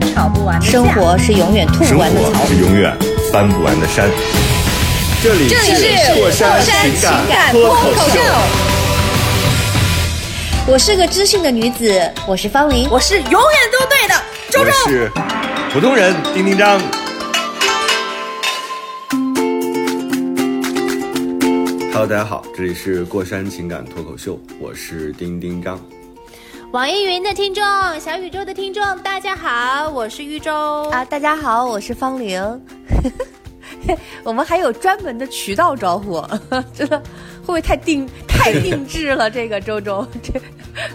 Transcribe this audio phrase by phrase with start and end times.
[0.00, 2.46] 吵不完的架生活是永远吐生不完的槽。
[2.46, 2.96] 是永远
[3.32, 4.08] 翻不完的山。
[5.22, 8.20] 这里这里是过山情情感脱脱口秀，
[10.66, 12.88] 我是个知性的女子，我是方玲。
[12.90, 14.14] 我是永远都对的，
[14.50, 14.72] 周我周。
[14.88, 15.10] 是
[15.72, 16.80] 普通人丁丁张。
[21.92, 25.78] Hello，大家好，这里是过山情感脱口秀，我是丁丁张。
[26.72, 27.62] 网易云的听众，
[28.00, 32.40] 小宇宙的听众，大家好，我是玉州啊，大家好，我是方玲。
[34.24, 36.24] 我们还有专门的渠道招呼，
[36.72, 39.30] 真的会不会太定太定制了？
[39.30, 40.40] 这个周周，这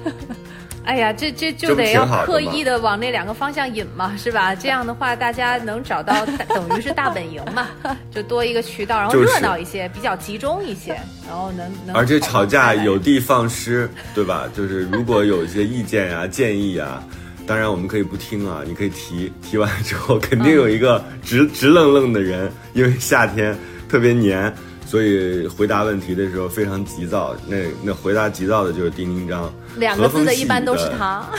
[0.87, 4.55] 哎呀，这这就得要刻意的往那两个方向引嘛，是吧？
[4.55, 7.67] 这样的话，大家能找到， 等于是大本营嘛，
[8.09, 11.93] 就多一个渠道，然后热闹一些，比较集中一些，然后能能。
[11.93, 14.49] 而且吵架有的放矢，对吧？
[14.55, 17.03] 就是如果有一些意见啊、 建议啊，
[17.45, 23.53] 当然我们可以不听啊，你可以提，提完之后肯定有一个直、直愣愣的人，因为夏天
[23.89, 24.53] 特别黏，
[24.85, 27.35] 所以回答问题的时候非常急躁。
[27.45, 30.95] 那那回答急躁的就是丁丁张，两个字的，一般都是的。
[30.97, 31.29] 他。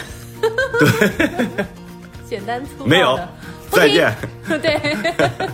[0.41, 1.67] 对，
[2.28, 3.19] 简单粗暴没有，
[3.70, 4.14] 再见，
[4.62, 4.78] 对，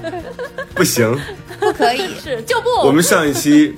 [0.75, 1.19] 不行。
[1.61, 2.15] 不可以。
[2.21, 2.69] 是就不。
[2.87, 3.75] 我们上一期，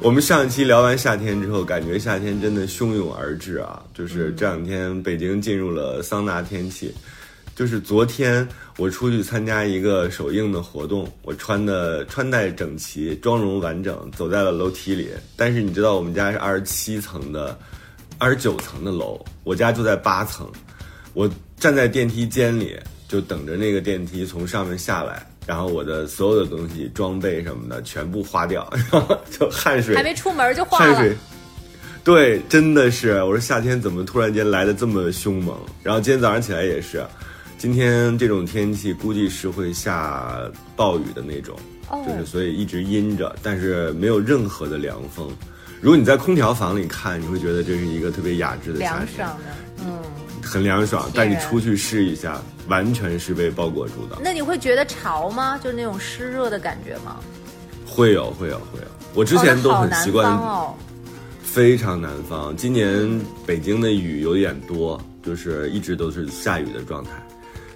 [0.00, 3.82] 我们上一期聊完夏天之后，感觉夏天真的汹涌而至啊！
[3.92, 6.94] 就是这两天北京进入了桑拿天气，
[7.54, 8.46] 就是昨天
[8.78, 15.10] 我出去参加一个首映的活动，我穿的穿戴整齐，妆容完整，走在了楼梯里。
[15.36, 17.58] 但是你知道我们家是二十七层的，
[18.22, 20.48] 二十九层的楼，我家就在八层，
[21.12, 22.78] 我站在电梯间里，
[23.08, 31.16] 就等着那个电梯从上面下来，然后我的所有的东西、装备什么的全部花掉， 然后就汗水还没出门就花了汗水。。
[32.04, 35.58] 对，真的是，我说夏天怎么突然间来的这么凶猛？
[35.82, 37.04] 然后今天早上起来也是，
[37.58, 45.28] 今天这种天气估计是会下暴雨的那种，哦就是所以一直阴着，但是没有任何的凉风。
[45.82, 49.98] 如果你在空调房里看，你会觉得这是一个特别雅致的夏天，凉爽的，嗯，
[50.40, 51.10] 很凉爽。
[51.12, 54.16] 但你出去试一下，完全是被包裹住的。
[54.22, 55.58] 那你会觉得潮吗？
[55.58, 57.16] 就是那种湿热的感觉吗？
[57.84, 58.86] 会有，会有，会有。
[59.12, 60.72] 我之前都很习惯，哦，
[61.42, 62.56] 非常南方。
[62.56, 67.10] 今年北京的雨有点多，就是一直都是下雨的状态。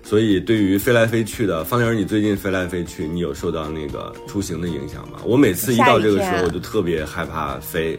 [0.06, 5.18] 所以对于飞来飞去的，方玲，你最近飞来飞去，你有受到那个出行的影响吗？
[5.24, 7.98] 我每次一到这个时候，我就特别害怕飞，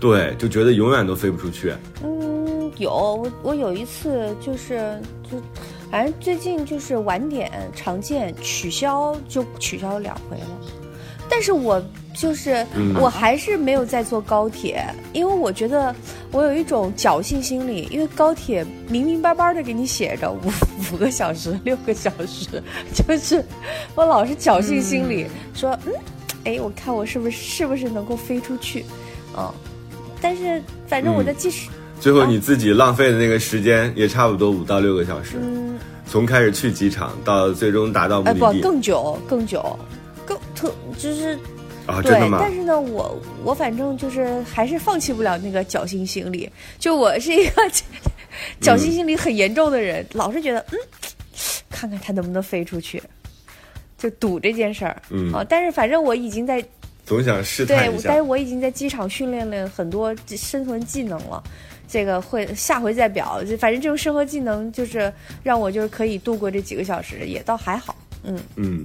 [0.00, 1.72] 对，就觉得永远都飞不出去。
[2.02, 5.40] 嗯，有我我有一次就是就，
[5.88, 10.46] 反正最近就是晚点常见取消就取消了两回了，
[11.30, 11.80] 但是我
[12.16, 12.94] 就是、嗯。
[12.98, 14.82] 我还是没有在坐高铁，
[15.12, 15.94] 因为我觉得
[16.32, 20.40] 我有一种侥幸心理，因为高铁明明白白的给你写着五
[20.92, 22.62] 五个小时、六个小时，
[22.92, 23.44] 就是
[23.94, 25.92] 我老是侥幸心理、说嗯，
[26.44, 28.84] 哎，我看我是不是是不是能够飞出去，
[29.36, 29.52] 嗯，
[30.20, 31.68] 但是反正我在计时。
[31.98, 39.78] 最后你自己浪费的那个时间也差不多五到六个小时，嗯，从开始去机场到最终达到目哎，不，的地更久，更久，
[40.26, 41.38] 更特就是
[41.86, 42.12] 啊，对？
[42.38, 47.62] 但是呢，我我反正就是还是放弃不了那个侥幸心理，就我是一个
[48.60, 50.78] 侥幸心理很严重的人，老是觉得嗯，
[51.70, 53.02] 看看它能不能飞出去，
[53.96, 55.00] 就赌这件事儿。
[55.10, 56.64] 嗯啊，但是反正我已经在
[57.04, 58.22] 总想试对探一，下但是。
[58.22, 61.42] 我已经在机场训练了很多生存技能了。
[61.88, 65.12] 这个会下回再表，就反正这种生活技能就是
[65.44, 67.94] 让我就是可以度过这几个小时，也倒还好。
[68.24, 68.84] 嗯，嗯，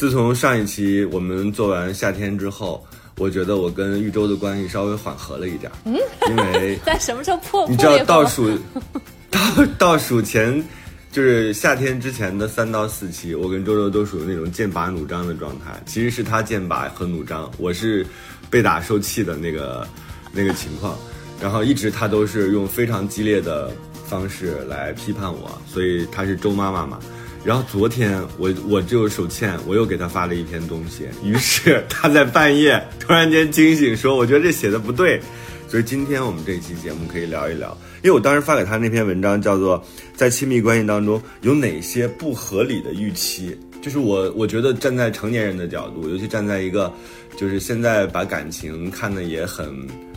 [0.00, 2.82] 自从上一期我们做完夏天之后，
[3.18, 5.70] 我觉得我跟玉州的关系稍微缓和了一点。
[5.84, 5.94] 嗯，
[6.30, 7.68] 因为 在什么时候破？
[7.68, 8.48] 你知道倒数
[9.30, 9.38] 倒
[9.76, 10.64] 倒数前，
[11.12, 15.78] 就是夏天之前的三到四期，我跟周周都属于那种剑拔弩张的状态。
[15.84, 18.06] 其实是他剑拔和弩张，我是
[18.48, 19.86] 被打受气的那个
[20.32, 20.96] 那个情况。
[21.42, 23.70] 然后一直他都是用非常激烈的
[24.06, 26.98] 方式来批判我，所以他是周妈妈嘛。
[27.44, 35.20] 然后昨天我我就手欠，我又给他发了一篇东西，于是他在半夜突然间惊醒说：“我觉得这写的不对。”
[35.66, 39.80] 所以今天我们这期节目可以聊一聊，因为我当时发给他那篇文章叫做
[40.16, 46.92] 《在亲密关系当中有哪些不合理的预期》，就是我我觉得站在成年人的角度，尤其站在一个
[47.36, 49.72] 就是现在把感情看得也很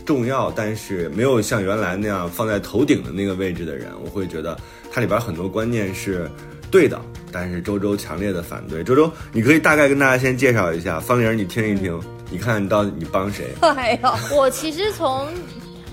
[0.06, 4.60] 重要，但是没有像原来那样放在头顶的那个位置的人，我会觉得
[4.92, 6.28] 它里边很多观念是
[6.74, 7.00] 对的，
[7.32, 8.84] 但是周周强烈的反对。
[8.84, 13.54] 周周，你可以大概跟大家先介绍一下，方玲，你听一听，你看你到底你帮谁？
[13.62, 15.28] 哎呦，我其实从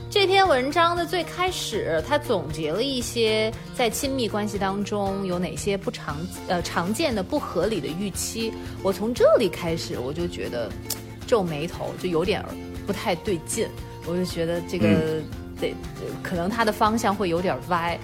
[0.09, 6.17] 这篇文章的最开始，他总结了一些在亲密关系当中有哪些不常
[6.49, 8.51] 呃常见的不合理的预期。
[8.83, 10.71] 我从这里开始，我就觉得
[11.27, 12.43] 皱眉头，就有点
[12.87, 13.69] 不太对劲。
[14.07, 14.87] 我就觉得这个
[15.61, 15.75] 得、
[16.23, 18.01] 可能他的方向会有点歪。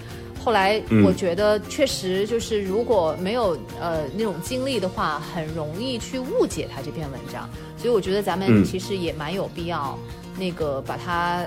[0.46, 7.50] 后来我觉得确实就是如果没有呃那种经历的话，很容易去误解他这篇文章。
[7.76, 9.98] 所以我觉得咱们嗯其实也蛮有必要
[10.38, 11.44] 那个把它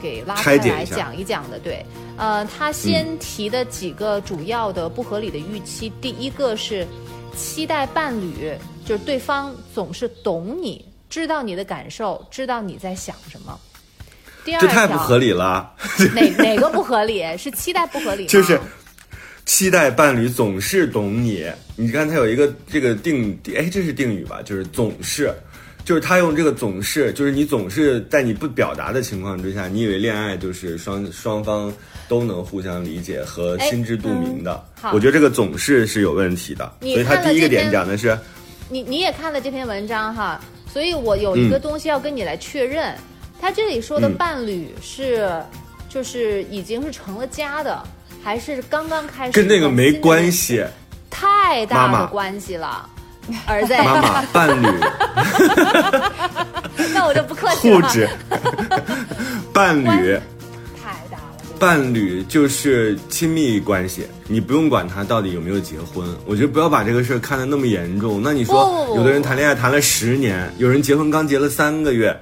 [0.00, 1.58] 给拉开来讲一讲的。
[1.58, 1.84] 对，
[2.16, 6.86] 呃，他先提的几个主要的不合理的预期，第一个是
[7.34, 13.58] 期待伴侣就是对方总是懂你，知道你的感受，知道你在想什么。
[14.46, 15.68] 第二这太不合理了，
[16.14, 17.24] 哪哪个不合理？
[17.36, 18.26] 是期待不合理？
[18.26, 18.58] 就是
[19.44, 21.44] 期待伴侣总是懂你。
[21.74, 24.40] 你看，他有一个这个定，哎，这是定语吧？
[24.44, 25.34] 就是总是，
[25.84, 31.72] 就是他用这个总是，就是你总是在你不表达的情况之下，你以为恋爱就是双双方
[32.08, 34.64] 都能互相理解和哎心知肚明的。
[34.80, 36.72] 好我觉得这个总是是有问题的。
[36.80, 38.16] 所以他第一个点讲的是，
[38.70, 40.40] 你你也看了这篇文章哈，
[40.72, 42.94] 所以我有一个嗯东西要跟你来确认，
[43.40, 44.14] 他这里说的嗯。
[44.16, 45.30] 伴侣是，
[45.88, 47.82] 就是已经是成了家的，
[48.22, 50.64] 还是刚刚开始跟那个没关系，
[51.10, 52.88] 太大的关系了，
[53.46, 54.66] 儿子，妈妈， 伴侣，
[56.92, 58.08] 那我就不客气了，护指，
[59.52, 60.18] 伴侣。
[60.82, 66.06] 太大了，这个伴侣就是亲密关系，你不用管他到底有没有结婚。
[66.26, 68.20] 我觉得不要把这个事儿看得那么严重。
[68.22, 72.14] 那你不说有的人谈恋爱谈了十年，有人结婚刚结了三个月，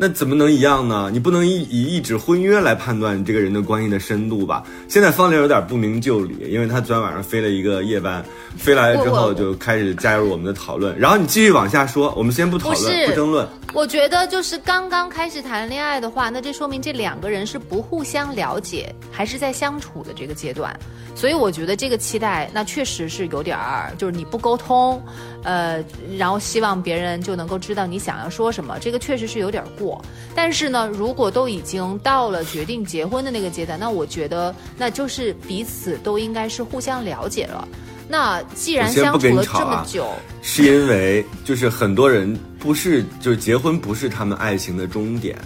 [0.00, 1.10] 那怎么能一样呢？
[1.12, 4.64] 你不能以以一纸婚约来判断这个人的关系的深度吧？
[4.88, 8.24] 现在方玲有点不明就里，因为她昨天晚上飞了一个夜班，
[8.56, 10.98] 飞来了之后就开始加入我们的讨论。
[10.98, 13.46] 然后你继续往下说，我们先不讨论，不不争论。
[13.74, 20.74] 我觉得就是刚刚开始谈恋爱的话，那这说明这两个人是不互相了解，还是在相处的这个阶段。
[21.14, 25.00] 所以我觉得这个期待，那确实是有点儿，就是你不沟通，
[25.44, 25.84] 呃，
[26.16, 29.89] 然后希望别人就能够知道你想要说什么，这个确实是有点过。
[30.34, 37.66] 但是呢，如果都已经到了决定结婚的那个阶段，那我觉得那就是彼此都应该是互相了解了。
[38.08, 40.08] 那既然相处了这么久，
[40.42, 45.38] 是因为就是很多人不是就是结婚不是他们爱情的终点，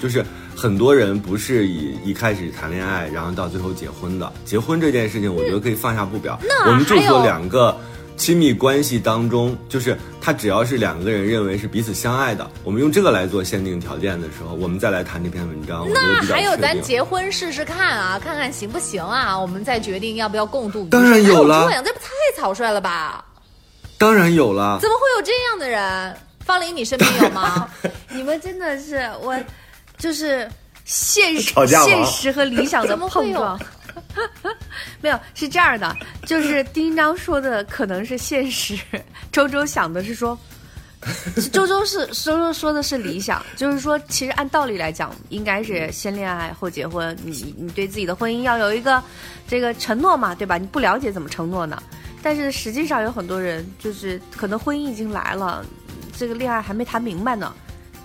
[0.00, 0.24] 就是
[0.54, 4.32] 很多人不是以一开始谈恋爱，然后到最后结婚的。
[4.44, 6.38] 结婚这件事情，我觉得可以放下不表。
[6.66, 7.76] 我们就说两个
[8.20, 19.40] 亲密关系当中，就是他只要是两个人认为是彼此相爱的，我们用这个来做限定条件的时候，我们再来谈这篇文章，那还有咱结婚试试看啊，看看行不行啊？
[19.40, 20.86] 我们再决定要不要共度。
[20.90, 23.24] 当然有了哪这不太草率了吧？
[23.96, 24.78] 当然有了。
[24.82, 26.14] 怎么会有这样的人？
[26.44, 27.66] 方林，你身边有吗？
[28.10, 29.34] 你们真的是我，
[29.96, 30.46] 就是
[30.84, 33.60] 现实吵架现实和理想的 怎么会有碰撞。
[35.00, 35.96] 没有，是这样的，
[36.26, 38.78] 就是丁章说的可能是现实，
[39.32, 40.38] 周周想的是说，
[41.52, 49.02] 周周是周周说的是理想，就是说，其实按道理来讲，应该是先恋爱后结婚，你你对自己的婚姻要有一个
[49.48, 50.58] 这个承诺嘛，对吧？
[50.58, 51.82] 你不了解怎么承诺呢？
[52.22, 55.64] 但是实际上有很多人就是可能婚姻已经来了，
[56.14, 57.54] 这个恋爱还没谈明白呢，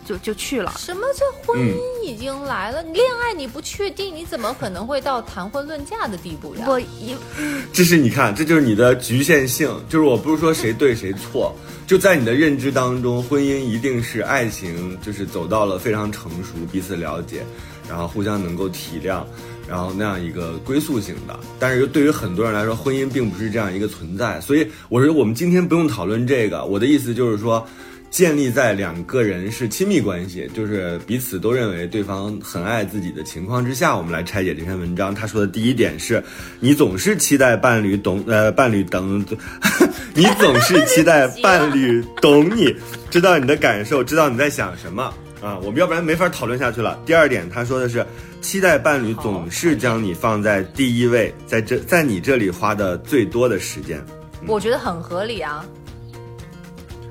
[0.06, 0.74] 就就去了。
[0.78, 2.84] 什么叫婚姻已经来了？
[2.84, 6.66] 你恋爱你不确定，你怎么可能会到谈婚论嫁的地步呀？
[6.68, 7.16] 我一
[7.74, 9.70] 这是你看，这就是你的局限性。
[9.90, 11.54] 就是我不是说谁对谁错，
[11.88, 17.44] 就在你的认知当中，婚姻一定是爱情，就是走到了非常成熟，彼此了解，
[17.90, 19.24] 然后互相能够体谅，
[19.68, 21.40] 然后那样一个归宿型的。
[21.60, 24.40] 但是对于很多人来说，婚姻并不是这样一个存在。
[24.40, 26.64] 所以我说，我们今天不用讨论这个。
[26.66, 27.68] 我的意思就是说。
[28.16, 35.14] 建立在两个人是亲密关系，就是彼此都认为对方很爱自己的情况之下，我们来拆解这篇文章。
[35.14, 36.24] 他说的第一点是，
[36.62, 39.20] 你总是期待伴侣懂，呃，伴侣等，
[40.16, 42.74] 你总是期待伴侣懂你，
[43.12, 45.04] 知道你的感受，知道你在想什么
[45.42, 45.58] 啊。
[45.58, 46.98] 我们要不然没法讨论下去了。
[47.06, 48.06] 第二点，他说的是，
[48.40, 54.02] 期待伴侣总是将你放在第一位，在这在你这里花的最多的时间。
[54.48, 55.66] 我觉得很合理啊。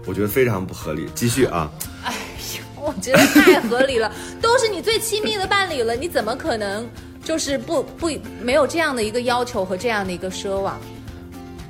[0.05, 1.09] 我觉得非常不合理。
[1.15, 1.71] 继续啊，
[2.77, 6.87] 我觉得太合理了， 都是你最亲密的伴侣了，你怎么可能
[7.25, 8.11] 就是不不
[8.43, 10.79] 没有这样的一个要求和这样的一个奢望？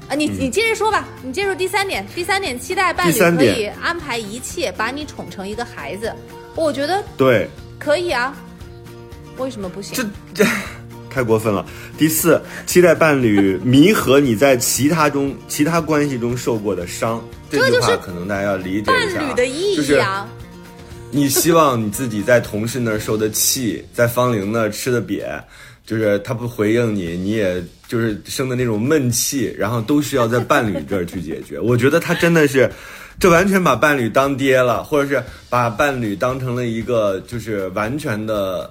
[0.08, 6.12] 啊，你你接着说吧，你接着说第三点，第三点，期待伴侣可以安排一切，把你宠成一个孩子，
[6.54, 7.48] 我觉得对，
[7.78, 8.36] 可以啊，
[9.38, 9.94] 为什么不行？
[10.34, 10.50] 这这
[11.08, 11.64] 太过分了。
[11.96, 17.22] 第四，期待伴侣弥合你在其他中其他关系中受过的伤。
[17.54, 20.02] 这句话可能大家要理解一下啊，伴侣的意就是
[21.10, 25.40] 你希望你自己在同事那儿受的气，在方玲那儿吃的瘪，
[25.86, 31.60] 就是他不回应你，你也就是生的那种闷气，然后都需要在伴侣这儿去解决。
[31.60, 32.70] 我觉得他真的是，
[33.20, 38.70] 这完全把伴侣当爹了，或者是把伴侣当成了一个就是完全的。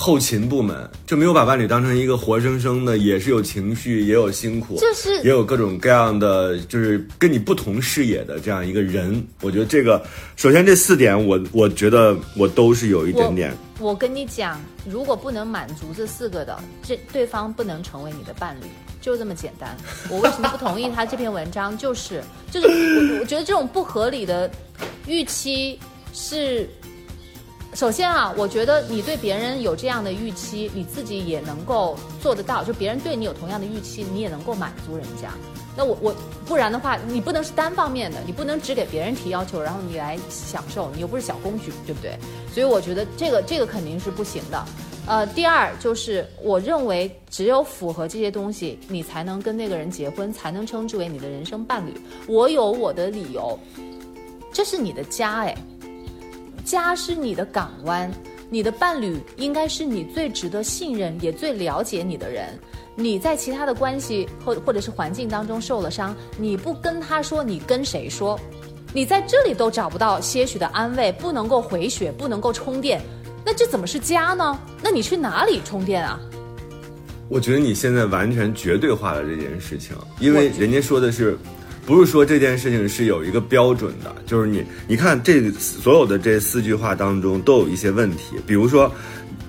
[0.00, 9.20] 后勤部门就没有把伴侣当成一个活生生的，也是有情绪，也有辛苦，就是也有各种各样的，就是跟你不同视野的这样一个人。
[9.42, 10.00] 我觉得这个，
[10.36, 13.52] 首先这四点我，我觉得我都是有一点点。
[13.80, 18.66] 我跟你讲，如果不能满足这四个的，这对方不能成为你的伴侣，
[19.00, 19.76] 就这么简单。
[20.08, 21.76] 我为什么不同意他这篇文章？
[21.76, 24.48] 就是就是我我觉得这种不合理的
[25.08, 25.76] 预期
[26.12, 26.70] 是。
[27.78, 32.64] 首先啊，我觉得你对别人有这样的预期，你自己也能够做得到。
[32.64, 35.32] 就别人对你有同样的预期，你也能够满足人家。
[35.76, 36.12] 那我我
[36.44, 42.18] 不然的话，你不能是单方面的，你不能只给别人提要求，然后你来享受，你又不是小公举，对不对？
[42.52, 44.64] 所以我觉得这个这个肯定是不行的。
[45.06, 51.94] 呃，第二就是我认为只有符合这些东西，你才能跟那个人结婚，才能称之为你的人生伴侣。
[52.26, 53.56] 我有我的理由，
[54.52, 55.56] 这是你的家，哎。
[56.68, 58.12] 家是你的港湾，
[58.50, 62.46] 你的伴侣应该是你最值得信任也最了解你的人。
[62.94, 68.38] 你在其他的关系或或者是环境当中受了伤，你不跟他说，你跟谁说？
[68.92, 73.00] 你在这里都找不到些许的安慰，不能够回血，不能够充电，
[73.46, 74.58] 那这怎么是家呢？
[74.82, 76.20] 那你去哪里充电啊？
[77.30, 81.38] 我觉得你现在完全绝对化了这件事情，因为人家说的是。
[81.88, 88.92] 不是说这件事情是有一个标准的，就是你，你看这所有的这四句话当中都有一些问题，比如说，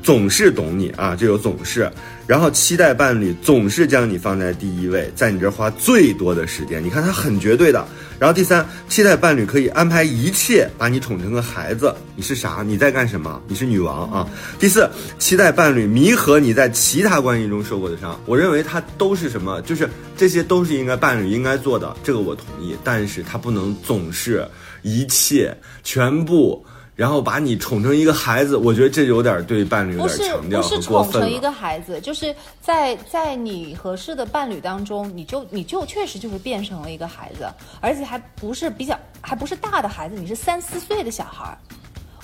[0.01, 1.91] 总是懂你啊，就有总是，
[2.25, 7.85] 然后期待伴侣总是将你放在第一位，在你这花最多的时间，你看他很绝对的。
[8.19, 12.61] 然后第三，期待伴侣可以安排一切把你宠成个孩子，你是啥？
[12.67, 13.41] 你在干什么？
[13.47, 14.27] 你是女王啊！
[14.59, 18.19] 第四，期待伴侣弥合你在其他关系中受过的伤。
[18.25, 19.61] 我认为他都是什么？
[19.61, 22.75] 就是这些都是应该伴侣应该做的，这个我同意。
[22.83, 24.45] 但是他不能总是
[24.81, 26.65] 一切全部。
[26.99, 30.81] 然后把你宠成一个孩子，我觉得这有点对伴侣有点强调和过分了。
[30.81, 41.57] 不是宠成一个孩子，就是在在你合适的伴侣当中，你就你就确实就是变成了一个孩子，而且还不是比较，还不是大的孩子，你是三四岁的小孩。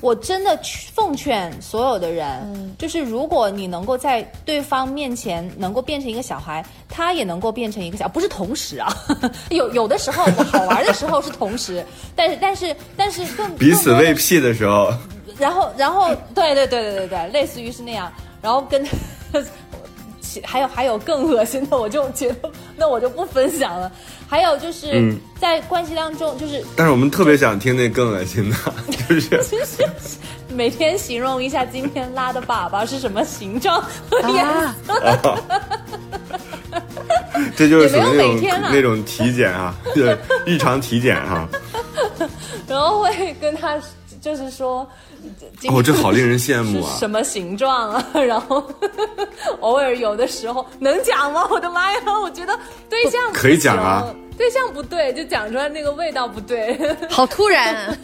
[0.01, 0.59] 我真的
[0.93, 8.95] 奉劝所有的人，就是如果你能够在对方面前能够变成一个小孩，他也能够变成一个小，不是同时啊，
[9.49, 11.85] 有有的时候好玩的时候是同时，
[12.15, 14.93] 但是但是但是更彼此喂屁的时候，
[15.37, 18.11] 然后然后对对对对对对，类似于是那样，
[18.41, 18.85] 然后跟。
[20.43, 23.91] 还有还有更恶心的，我就觉得那我就不分享了。
[24.27, 28.55] 还有就是在关系当中，就是但是我们特别想听那更恶心的，
[29.07, 29.39] 就是
[30.49, 34.45] 每天形容一下今天拉的粑粑是什么形状和颜
[34.85, 35.35] 色。
[37.55, 41.47] 这就是属于那种那种体检啊，对，日常体检哈。
[42.67, 43.77] 然后会跟他
[44.25, 44.87] 就是说。
[45.69, 46.93] 哦，这好令人羡慕啊！
[46.99, 48.05] 什么形状啊？
[48.13, 48.63] 然后
[49.61, 51.47] 偶尔有的时候能讲吗？
[51.51, 51.99] 我的妈呀！
[52.23, 52.57] 我觉得
[52.89, 56.77] 对象可以讲啊，对象不对，就讲出来那个味道不对。
[57.09, 57.97] 好突然！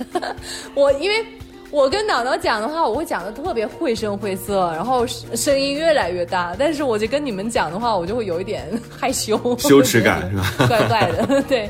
[0.73, 1.23] 我因为
[1.69, 6.55] 我跟脑脑讲的话，我会讲的特别绘声绘色，然后声音越来越大。
[6.57, 8.67] 但是我就跟你们讲的话，我就会有一点
[8.99, 10.67] 害羞，羞耻感是吧？
[10.67, 11.69] 怪怪的，对。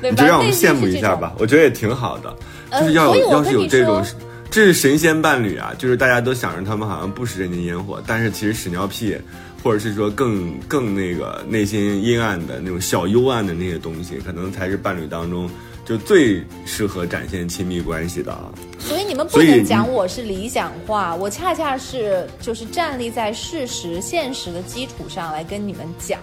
[0.00, 2.32] 你就让我们羡慕一下吧，我觉得也挺好的，
[2.70, 4.04] 就是要有要是有这种。
[4.50, 9.14] 这是神仙伴侣啊，就是大家都想着他们好像不食人间烟火，但是其实屎尿屁，
[9.62, 15.48] 或者是说更更那个内心阴暗的那种小幽暗的那些东西，可能才是伴侣当中
[15.84, 18.50] 就最适合展现亲密关系的啊。
[18.78, 26.18] 所以你们不能讲我是理想化，我恰恰是就是站立在事实、现实的基础上来跟你们讲，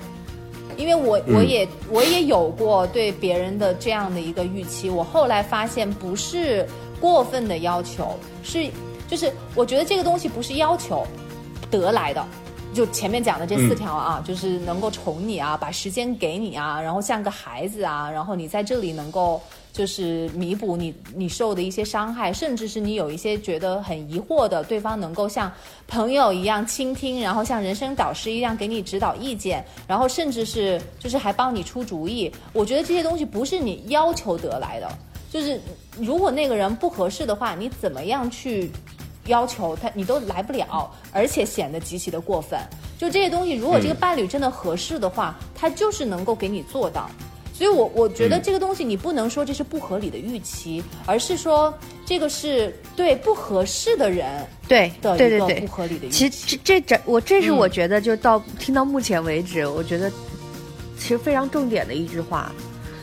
[0.77, 6.67] 因为我我也我也有过对别人的这样的一个预期，我后来发现不是。
[7.01, 8.72] 过分的要求是，
[9.05, 11.05] 就是我觉得这个东西不是要求
[11.70, 12.25] 得来的，
[12.74, 19.39] 就前面讲的这四条啊，就是能够宠你啊，把时间给你啊，然后像个孩子啊，然后你在这里能够
[19.75, 25.51] 就是弥补你你受的一些伤害，甚至是你有一些觉得很疑惑的，对方能够像
[25.86, 32.32] 朋友一样倾听，然后像人生导师一样给你指导意见，然后甚至是就是还帮你出主意。
[32.53, 34.89] 我觉得这些东西不是你要求得来的，
[35.29, 35.60] 就是
[36.00, 38.72] 如果那个人不合适的话，你怎么样去？
[39.27, 42.60] 要求他你都来不了，而且显得极其的过分。
[42.96, 47.10] 就这些东西，如果这个伴侣真的合适的话，他就是能够给你做到。
[47.57, 51.74] 所以，我我觉得这个东西你不能说这是不合理的预期，而是说
[52.05, 56.29] 这个是对不合适的人对的一个不合理的预期。
[56.29, 60.12] 其实这这我这是我觉得就到听到目前为止，我觉得
[60.97, 62.51] 其实非常重点的一句话，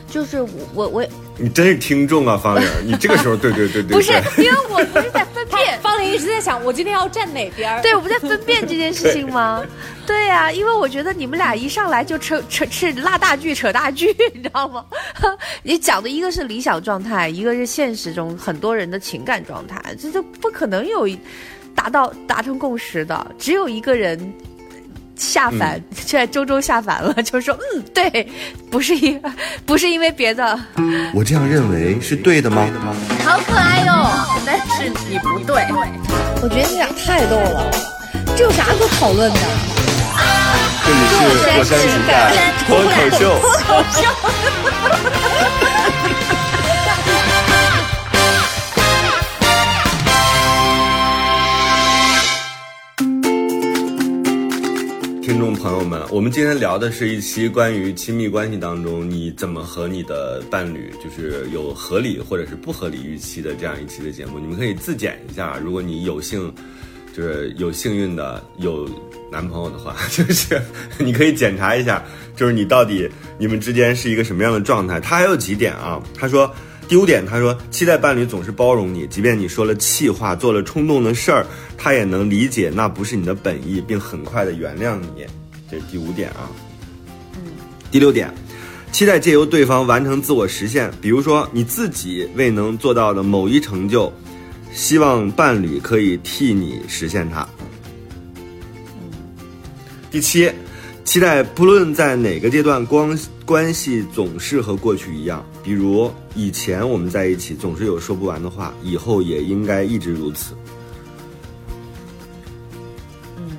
[0.07, 1.05] 就是我我我。
[1.37, 2.67] 你真是听众啊，方玲！
[2.83, 5.79] 你这个时候，对对对对，不是，因为我不是在分辨。
[5.81, 7.81] 方玲一直在想，我今天要站哪边？
[7.81, 9.65] 对，我不在分辨这件事情吗？
[10.05, 14.85] 对呀，因为我觉得你们俩一上来就扯扯是拉大锯扯大锯， 你知道吗？
[15.63, 21.09] 你讲的一个是理想状态，一个是现实中很多人的情感状态，这就不可能有
[21.73, 24.33] 达到达成共识的，只有一个人。
[25.15, 28.27] 下凡，现在周周下凡了， 就说嗯，对，
[28.69, 29.21] 不是因
[29.65, 30.59] 不是因为别的，
[31.13, 32.67] 我这样认为是对的吗？
[33.25, 34.09] 好可爱哟，
[34.45, 35.65] 但是你不对，
[36.41, 37.71] 我觉得你俩太逗了，
[38.35, 39.39] 这有啥可讨论的？
[40.85, 41.15] 这里是
[41.57, 42.33] 火山情感
[42.67, 44.01] 脱口秀， 脱口秀。
[55.23, 64.37] 听众朋友们，我们今天聊的是一期关于亲密关系当中你怎么和你的伴侣就是有合理或者是不合理预期的这样一期的节目。
[64.37, 66.53] 你们可以自检一下，如果你有幸
[67.15, 68.85] 就是有幸运的有
[69.31, 70.61] 男朋友的话， 就是
[70.97, 72.03] 你可以检查一下，
[72.35, 74.99] 就是你到底你们之间是一个什么样的状态。
[74.99, 76.53] 他还有几点啊，他说。
[76.87, 81.45] 第五点，他说期待伴侣总是包容你，即便你说了气话，做了冲动的事儿，
[81.77, 85.25] 他也能理解那不是你的本意，并很快的原谅你。
[85.71, 86.51] 这是第五点啊。
[87.35, 87.51] 嗯。
[87.89, 88.31] 第六点，
[88.91, 94.11] 期待借由对方完成自我实现，比如说你自己未能做到的某一成就，
[94.71, 97.47] 希望伴侣可以替你实现它。
[100.11, 100.51] 第七。
[101.05, 105.45] 期待不论在哪个阶段，关关系总是和过去一样。
[105.63, 110.53] 比如以前我们在一起总是有说不完的话，以后也应该一直如此。
[113.37, 113.57] 嗯，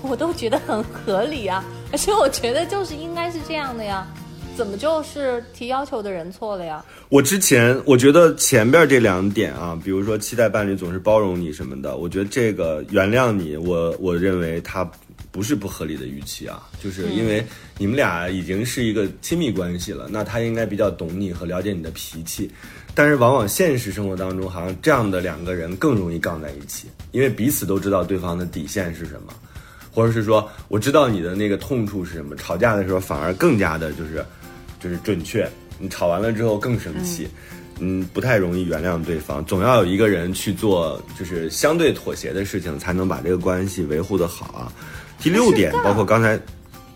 [0.00, 4.06] 我都觉得很合理啊，而且我觉得就是应该是这样的呀，
[4.56, 6.82] 怎么就是提要求的人错了呀？
[7.10, 14.90] 我之前我觉得前边这两点啊，比如说期待伴侣总是包容你什么的，我觉得这个原谅你，我我认为他。
[15.34, 17.44] 不是不合理的预期啊，就是因为
[17.76, 22.48] 你们俩已经是一个亲密关系了，那他应该比较懂你和了解你的脾气，
[22.94, 29.34] 但是往往现实生活当中，好像这样的两个人更容易杠在一起，因为彼此都知道对方的底线是什么，
[29.90, 34.24] 或者是说我知道你的那个痛处是什么，吵架的时候反而更加的就是
[34.80, 37.26] 就是准确，你吵完了之后更生气，
[37.80, 44.72] 嗯，不太容易原谅对方，总要有一个人去做就是相对妥协的事情，才能把这个关系维护的好啊。
[45.20, 46.38] 第六点，包括刚才，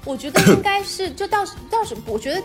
[0.04, 2.42] 我觉得应该是，就倒是倒是，我觉得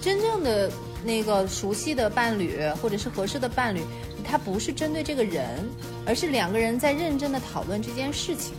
[0.00, 0.70] 真正的
[1.04, 3.80] 那个熟悉的伴侣或者是合适的伴侣，
[4.24, 5.68] 他不是针对这个人，
[6.06, 8.54] 而是两个人在认真的讨论这件事情，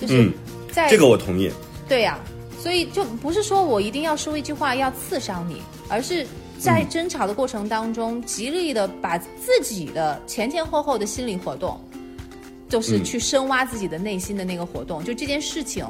[0.00, 0.30] 就是
[0.70, 1.50] 在这个我同意，
[1.88, 2.18] 对呀，
[2.58, 6.26] 所以就不是说我一定要说一句话要刺伤你，而是
[6.58, 11.82] 在争吵的过程当中，极力的把自己的前前后后的心理活动。
[12.68, 15.86] 就是去深挖自己的内心的那个活动，就这件事情，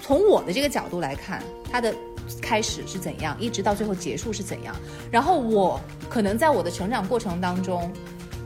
[0.00, 1.94] 从我的这个角度来看，它的
[2.40, 4.74] 开始是怎样，一直到最后结束是怎样。
[5.10, 7.90] 然后我可能在我的成长过程当中，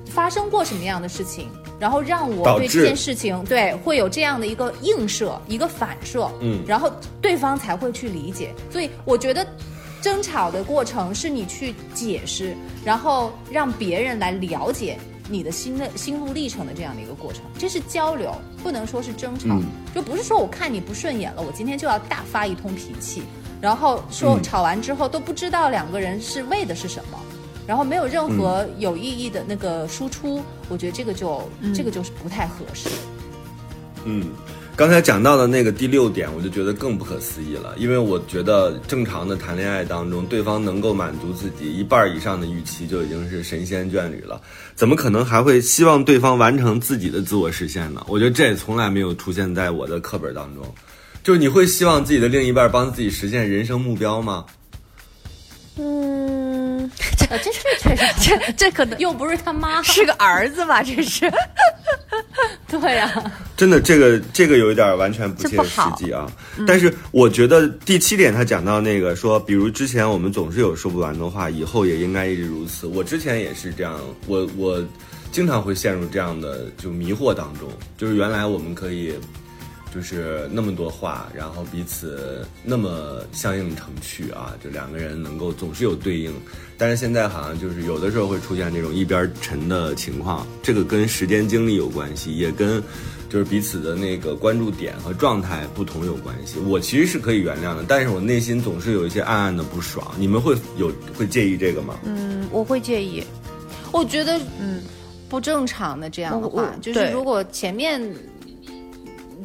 [0.07, 8.55] 发生过什么样的事情，然后让我对这件事情对会有这样的一个映射，一个反射，嗯，然后对方才会去理解。
[8.71, 9.47] 所以我觉得，
[10.03, 14.99] 争吵的过程是你去解释，然后让别人来了解。
[15.31, 19.57] 你的心的心路历程的这样的一个过程，这是交流，不能说是争吵，
[19.95, 23.23] 就不是说我看你不顺眼了，我今天就要大发一通脾气，
[23.61, 27.19] 然后说吵完之后都不知道两个人是为的是什么，
[27.67, 32.89] 然后没有任何有意义的那个输出，我觉得这个就这个就是不太合适。
[34.05, 34.27] 嗯，
[34.77, 44.41] 刚才讲到的那个第六点，我就觉得更不可思议了，因为我觉得正常的谈恋爱当中，对方能够满足自己一半以上的预期，就已经是神仙眷侣了，
[44.75, 48.03] 怎么可能还会希望对方完成自己的自我实现呢？
[48.09, 50.65] 我觉得这也从来没有出现在我的课本当中。
[51.23, 54.47] 就是你会希望自己的另一半帮自己实现人生目标吗？
[55.77, 60.83] 嗯，这这这确实这 这可能又不是他妈，是个儿子吧？
[60.83, 61.31] 这是。
[62.69, 63.13] 对呀、
[63.57, 66.31] 真的，这个这个有一点完全不切实际啊。
[66.67, 72.87] 但是我觉得第七点他讲到那个说，比如之前我们总是有说不完的话，以后也应该一直如此。
[72.87, 74.83] 我之前也是这样，我我
[75.33, 79.15] 经常会陷入这样的就迷惑当中，就是原来我们可以。
[79.95, 86.33] 就是那么多话，然后彼此那么相映成趣啊，就两个人能够总是有对应，
[86.79, 92.83] 但是现在好像就是有的时候会出现这种一边沉的情况，这个跟时间精力有关系，也跟
[93.29, 96.59] 就是彼此的那个关注点和状态不同有关系。
[96.61, 100.13] 我其实是可以原谅的，但是我内心总是有一些暗暗的不爽。
[100.19, 101.99] 你们会有会介意这个吗？
[102.05, 103.23] 嗯，我会介意。
[103.93, 104.83] 我觉得嗯，
[105.29, 108.01] 不正常的这样的我话，我就是如果前面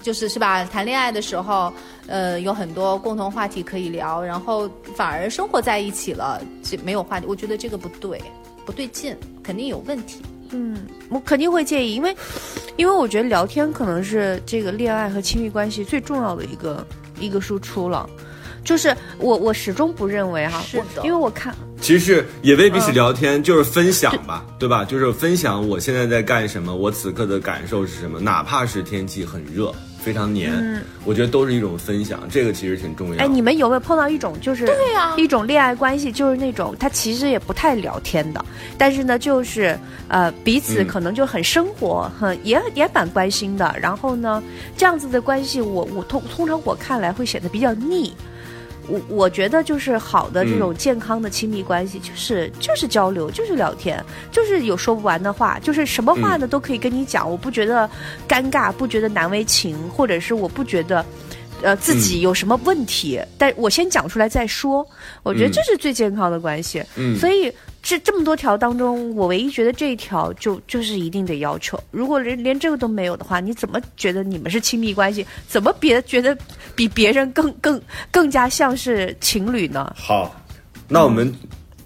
[0.05, 1.73] 就是是吧，谈恋爱的时候，
[2.05, 8.21] 呃，有很多共同话题可以聊，然后反而生活在一起了，这没有话题，我觉得这个不对，
[8.67, 10.21] 不对劲，肯定有问题。
[10.51, 12.15] 嗯，我肯定会介意，因为，
[12.77, 16.85] 因为我觉得聊天可能是这个恋爱和亲密关系最重要的一个
[17.19, 18.07] 一个输出了。
[18.63, 24.85] 就是我我始终不认为哈，是的我因为我看其实也未必是聊天，就是分享吧，对吧？
[24.85, 29.73] 就是分享我现在在干什么，我此刻的感受是什么，哪怕是天气很热，
[30.05, 30.51] 非常黏，
[31.03, 33.23] 我觉得都是一种分享，这个其实挺重要的。
[33.23, 38.45] 哎，你们有没有碰到一种就是对呀一种恋爱关系，就是那种他其实也不太聊天的，
[38.77, 39.75] 但是呢，就是
[40.07, 43.75] 呃彼此嗯可能就很生活，很也也蛮关心的。
[43.81, 44.43] 然后呢，
[44.77, 48.13] 这样子的关系我，我通通常我看来会显得比较腻。
[48.87, 57.89] 我我觉得就是好的这种健康的亲密关系，就是就是交流，就是聊天，就是有说不完的话，就是什么话呢都可以跟你讲，我不觉得
[58.27, 61.05] 尴尬，不觉得难为情，或者是我不觉得。
[61.61, 64.85] 呃，自己有什么问题，但我先讲出来再说。
[65.23, 66.83] 我觉得这是最健康的关系。
[66.97, 67.49] 嗯所以
[67.85, 71.79] 这这么多条当中，我唯一觉得这一条就就是一定得要求。
[71.91, 75.23] 如果连连这个都没有的话，你怎么觉得你们是亲密关系？
[75.47, 76.35] 怎么别觉得
[76.75, 79.93] 比别人更更更加像是情侣呢？
[79.95, 80.35] 好，
[80.87, 81.31] 那我们、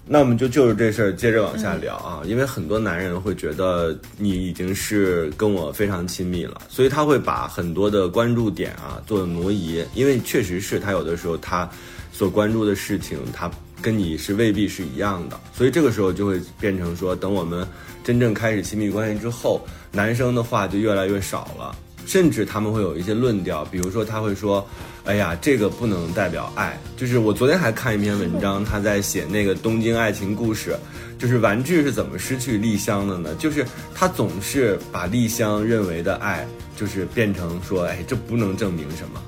[0.06, 11.68] 那我们就就着这事儿接着往下聊啊，因为很多男人会觉得你已经是跟我非常亲密了，所以他会把很多的关注点啊做挪移，因为确实是他有的时候他
[12.10, 13.50] 所关注的事情，他
[13.82, 17.66] 跟你是未必是一样的，所以这个时候就会变成说，等我们
[18.04, 21.74] 真正开始亲密关系之后，男生的话就越来越少了。
[22.06, 24.66] 甚至他们会有一些论调，比如说他会说
[25.04, 30.76] ：“哎呀，这个不能代表爱。”就是我昨天还看一篇文章，他在写那个东京爱情故事，
[31.18, 33.32] 就是玩具是怎么失去丽香的呢？
[33.36, 33.64] 就是
[33.94, 39.22] 他总是把丽香认为的爱，就是变成说：“哎，这不能证明什么。”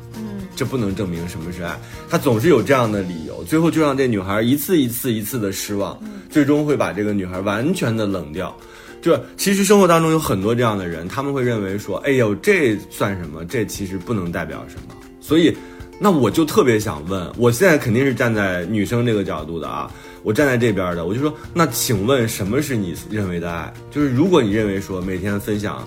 [0.63, 1.77] 嗯，这不能证明什么是爱，
[2.09, 5.99] 他总是有这样的理由，最后就让这女孩一次一次一次的失望，
[6.31, 8.57] 最终会把这个女孩完全的冷掉。
[9.01, 13.45] 就其实生活当中有很多这样的人，他们会认为说，哎呦，这算什么？
[13.45, 14.95] 这其实不能代表什么。
[15.21, 15.53] 所以，
[15.99, 19.91] 那我就特别想问，我现在肯定是站在女生这个角度的啊，
[20.23, 23.75] 我站在这边的，我就说，那请问什么是你认为的爱？
[23.91, 25.85] 就是如果你认为说每天分享，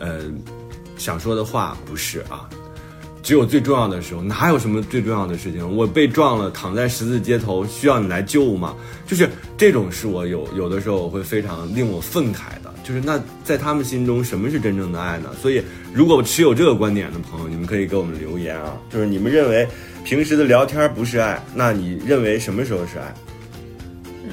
[0.00, 0.22] 呃，
[0.96, 2.50] 想说的话不是啊，
[3.26, 5.76] 只有最重要的时候，哪有什么最重要的事情？
[5.76, 8.76] 我被撞了，躺在十字街头，需要你来救吗？
[9.04, 12.72] 就是这种是我有有的时候我会非常令我愤慨的。
[12.84, 15.30] 就是那在他们心中，什么是真正的爱呢？
[15.42, 15.60] 所以，
[15.92, 18.78] 如果持有这个观点的朋友，你们可以给我们留言啊。
[18.88, 19.66] 就是你们认为
[20.04, 23.12] 平时的聊天不是爱，那你认为什么时候是爱？
[24.22, 24.30] 嗯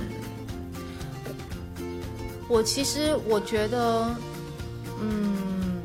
[2.47, 4.15] 我其实我觉得，
[5.01, 5.81] 嗯，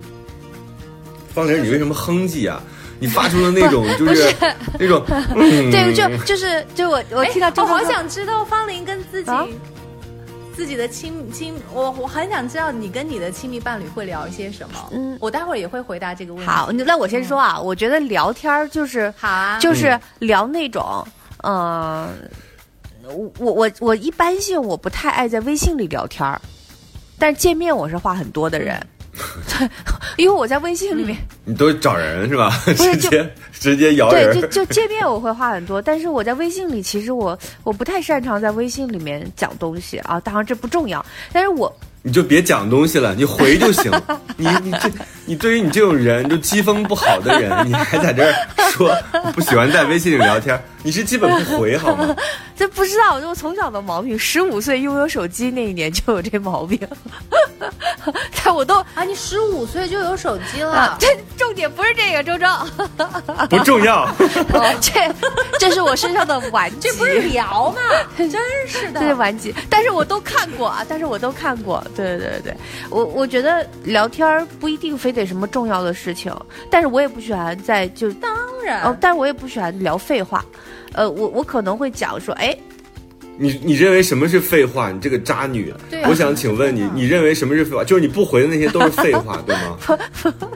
[1.32, 2.62] 方玲，你为什么哼唧啊？
[3.00, 4.34] 你发出了那种就是
[4.78, 5.02] 那种，
[5.34, 9.46] 嗯， 对，就就是就我我听到我好想知道方林跟自己、啊？
[10.56, 14.88] 自己的亲亲，我我很想知道你跟你的亲密伴侣会聊一些什么。
[14.90, 15.16] 嗯。
[15.20, 16.50] 我待会儿也会回答这个问题。
[16.50, 21.06] 好，那我先说啊，我觉得聊天儿就是好啊，就是聊那种，
[21.44, 22.08] 呃，
[23.04, 26.40] 我我我我一般性我不太爱在微信里聊天儿，
[27.20, 28.84] 但是见面我是话很多的人，
[30.16, 32.50] 因为我在微信里面，你都找人是吧？
[32.66, 34.46] 是直接直接摇对，就。
[34.48, 43.90] 就见面我会话很多，但是我在微信里其实我我不太擅长在微信里面讲东西啊，当然这不重要，但是我你就别讲东西了，你回就行。
[44.36, 44.90] 你你这
[45.28, 48.32] 你对于你这种人，就机风不好的人，你还在这儿
[48.70, 48.90] 说
[49.34, 52.16] 不喜欢在微信里聊天，你是基本不回好吗？
[52.56, 56.80] 这不知道，我从小的毛病，十五岁拥有手机那一年就有这毛病。
[58.42, 62.48] 但我都啊，你十五岁就有手机了，啊，这重点不是这个，周周，
[63.50, 64.08] 不重要。
[64.80, 65.14] 这
[65.58, 67.76] 这是我身上的顽疾， 这不是聊吗？
[68.16, 68.30] 真
[68.66, 69.54] 是的，这是顽疾。
[69.68, 71.84] 但是我都看过啊，但是我都看过。
[71.94, 72.56] 对对对对，
[72.88, 76.32] 我我觉得聊天不一定非得什么重要的事情，
[76.70, 78.30] 但是我也不喜欢在就当
[78.64, 80.44] 然，哦，但是我也不喜欢聊废话。
[80.92, 82.56] 呃，我我可能会讲说，哎，
[83.36, 84.90] 你你认为什么是废话？
[84.90, 85.72] 你这个渣女！
[85.90, 87.84] 对啊我想请问你，你认为什么是废话？
[87.84, 89.98] 就是你不回的那些都是废话， 对吗？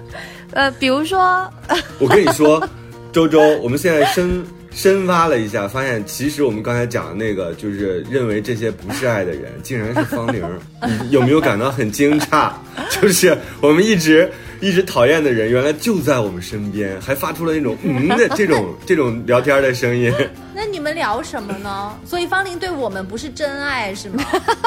[0.52, 1.50] 呃，比如说，
[2.00, 2.66] 我跟你说，
[3.12, 10.58] 周周，我们现在深深挖了一下，发现其实我们刚才讲的那个，就是认为这些不是爱的人，竟然是方玲儿。
[11.02, 12.50] 你有没有感到很惊诧？
[12.90, 14.30] 就是我们一直
[14.62, 20.10] 一直讨厌的人，原来就在我们身边，还发出了那种嗯的这种这种聊天的声音。
[20.54, 21.92] 那你们聊什么呢？
[22.06, 24.24] 所以方玲对我们不是真爱是吗？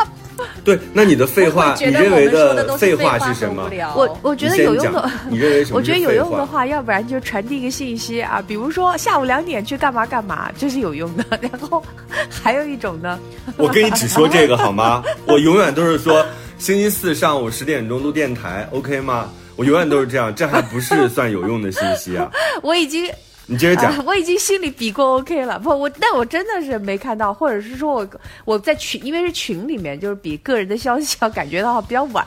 [0.65, 5.09] 对，那你的废话，你认为的废话话是什么我我觉得有用的。
[5.29, 5.77] 你认为什么？
[5.77, 6.45] 我觉得有用的。
[6.45, 11.23] 话，要不然就传递一个信息啊，比如说下午两点去干嘛干嘛，这是有用的。
[11.41, 11.81] 然后
[12.29, 13.17] 还有一种呢，
[13.55, 15.01] 我跟你只说这个好吗？
[15.25, 16.25] 我永远都是说
[16.57, 19.29] 星期四上午十点钟录电台，OK 吗？
[19.55, 22.29] 我永远都是这样，这还不是算有用的信息啊！
[22.61, 23.09] 我已经
[23.47, 25.59] 你接着讲啊，我已经心里比过 OK 了。
[25.59, 28.07] 不，我但我真的是没看到，或者是说我
[28.43, 32.25] 我在群，因为是群里面，就是比个人的消息要感觉到比较晚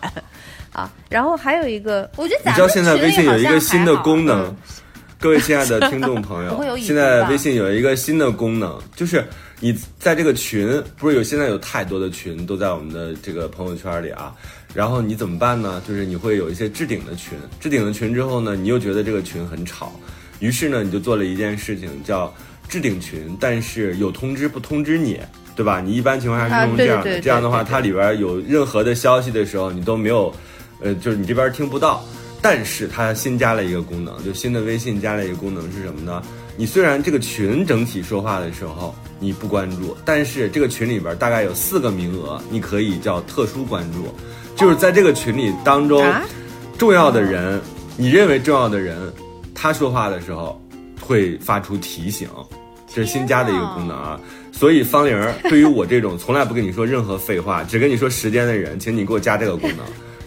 [0.72, 0.90] 啊。
[1.08, 4.56] 然后还有一个，我觉得咱你知道现在微信有一个新的功能嗯，
[5.18, 9.26] 各位亲爱的听众朋友 现在微信有一个新的功能，就是
[9.58, 14.32] 你在这个群，不是有现在有太多的群都在我们的这个朋友圈里啊，
[14.74, 15.82] 然后你怎么办呢？
[15.86, 19.92] 就是你会有一些置顶的群，置顶的群之后呢，你又觉得这个群很吵，
[20.40, 22.32] 于是呢，你就做了一件事情，叫
[22.68, 25.20] 置顶群，但是有通知不通知你。
[25.58, 25.80] 对吧？
[25.80, 30.32] 你一般情况下是用这样的，啊对对对这样的话，它里边有任何的消息的时候，你都没有
[30.80, 32.00] 呃，就是你这边听不到，
[32.40, 36.22] 但是它新加了一个功能，就新的微信加了一个功能是什么呢？
[36.56, 44.14] 你虽然这个群整体说话的时候你不关注，但是这个群里边大概有四个名额，你可以叫特殊关注，
[44.58, 46.20] 就是在这个群里当中，啊
[46.76, 47.60] 重要的人，
[47.96, 49.12] 你认为重要的人，
[49.54, 50.60] 他说话的时候
[51.00, 52.28] 会发出提醒，
[52.92, 54.20] 这是新加的一个功能啊。
[54.50, 59.78] 所以方玲儿，对于我这种从来不跟你说任何废话，只跟你说时间的人，请你给我加这个功能。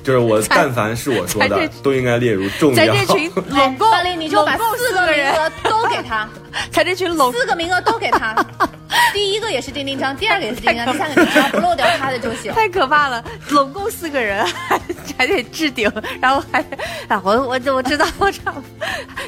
[0.03, 2.75] 就是我，但凡是我说的都应该列入重要。
[2.75, 6.27] 在这群 拢共方玲你就把四个名额都给他，
[6.71, 8.35] 咱这群拢四个名额都给他。
[9.13, 12.53] 第一个也是丁丁张，第二个也是丁丁张，第三个丁丁张，不漏掉他的就行。
[12.53, 14.79] 太可怕了，拢共四个人，还
[15.17, 16.59] 还得置顶，然后还
[17.07, 18.53] 啊，我我我知道，我知道，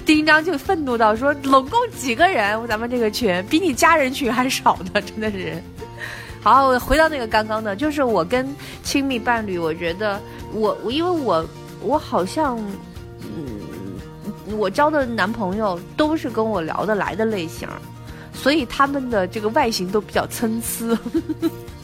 [0.05, 2.67] 丁张就愤怒到说，拢共几个人？
[2.67, 5.61] 咱们这个群比你家人群还少呢，真的是。
[6.43, 8.53] 好，回到那个刚刚的，就是我跟
[8.83, 10.19] 亲密伴侣，我觉得
[10.51, 11.45] 我我因为我
[11.81, 12.59] 我好像
[13.21, 17.65] 嗯，我交的男朋友都是跟我聊得来的类型，
[18.33, 20.99] 所以他们的这个外形都比较参差。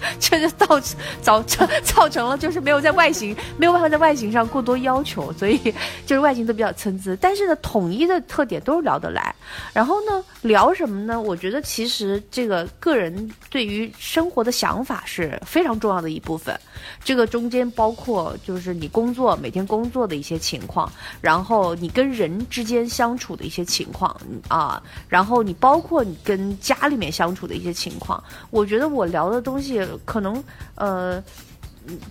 [0.19, 0.79] 这就造
[1.21, 5.57] 造成造成了就是没有在外形没有办法在外形上过多要求，所以
[6.05, 7.15] 就是外形都比较参差。
[7.21, 9.33] 但是呢，统一的特点都是聊得来。
[9.73, 11.19] 然后呢，聊什么呢？
[11.19, 16.57] 我觉得其实这个个人对于生活的想法是非常重要的一部分。
[17.03, 24.15] 这个中间包括就是你工作每天工作的一些情况，然后你跟人之间相处的一些情况
[24.47, 28.23] 啊，然后你包括你跟家里面相处的一些情况。
[28.49, 30.43] 我觉得我聊的东西可能
[30.75, 31.23] 呃。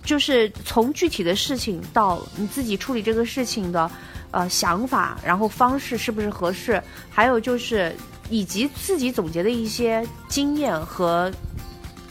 [0.03, 3.89] 就是从具体的事情到你自己处理这个事情的，
[4.31, 7.95] 呃想法，然后方式是不是合适，还有就是
[8.29, 11.31] 以及自己总结的一些经验和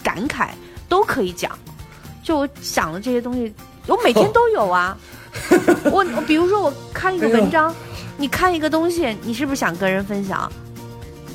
[0.01, 0.49] 感慨
[0.87, 1.55] 都可以讲。
[2.23, 3.53] 就我想的这些东西，
[3.85, 4.97] 我每天都有啊。
[5.91, 7.75] 我我比如说我看一个文章，
[8.17, 10.51] 你看一个东西，你是不是想跟人分享？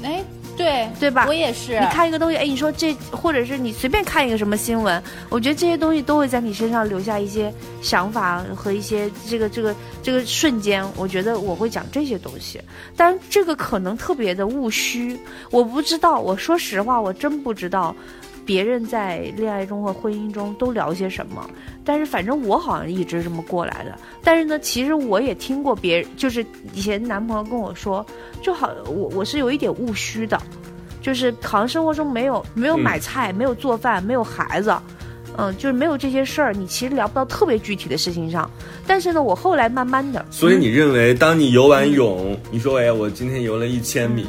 [0.02, 0.24] 哎，
[0.56, 1.78] 对对吧我也是。
[1.80, 10.84] 你看一个东西，哎，你说这，或者是你随便看一个什么新闻，我觉得这些东西都会在你身上留下一些想法和一些这个这个这个瞬间。
[10.96, 12.60] 我觉得我会讲这些东西，
[12.96, 15.18] 但这个可能特别的务虚，
[15.50, 16.20] 我不知道。
[16.20, 17.94] 我说实话，我真不知道
[18.44, 21.48] 别人在恋爱中和婚姻中都聊些什么。
[21.84, 23.98] 但是反正我好像一直这么过来的。
[24.22, 28.04] 但是呢，其实我也听过别人，就是以前男朋友跟我说，
[28.42, 30.40] 就好，我我是有一点务虚的。
[31.02, 34.74] 就是好像生活中没有 没有嗯买菜，没有做饭，没有孩子，
[35.36, 38.50] 嗯，就是没有这些事儿，你其实聊不到特别具体的事情上。
[38.86, 44.26] 但是呢，我后来慢慢的，所以你认为，当你游完泳，你说哎，我今天游了一千米，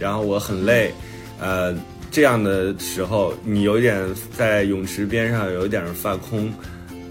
[0.00, 0.92] 然后我很累，
[1.38, 1.72] 呃，
[2.16, 4.02] 这样的时候，你有点
[4.34, 6.50] 在泳池边上有点犯空，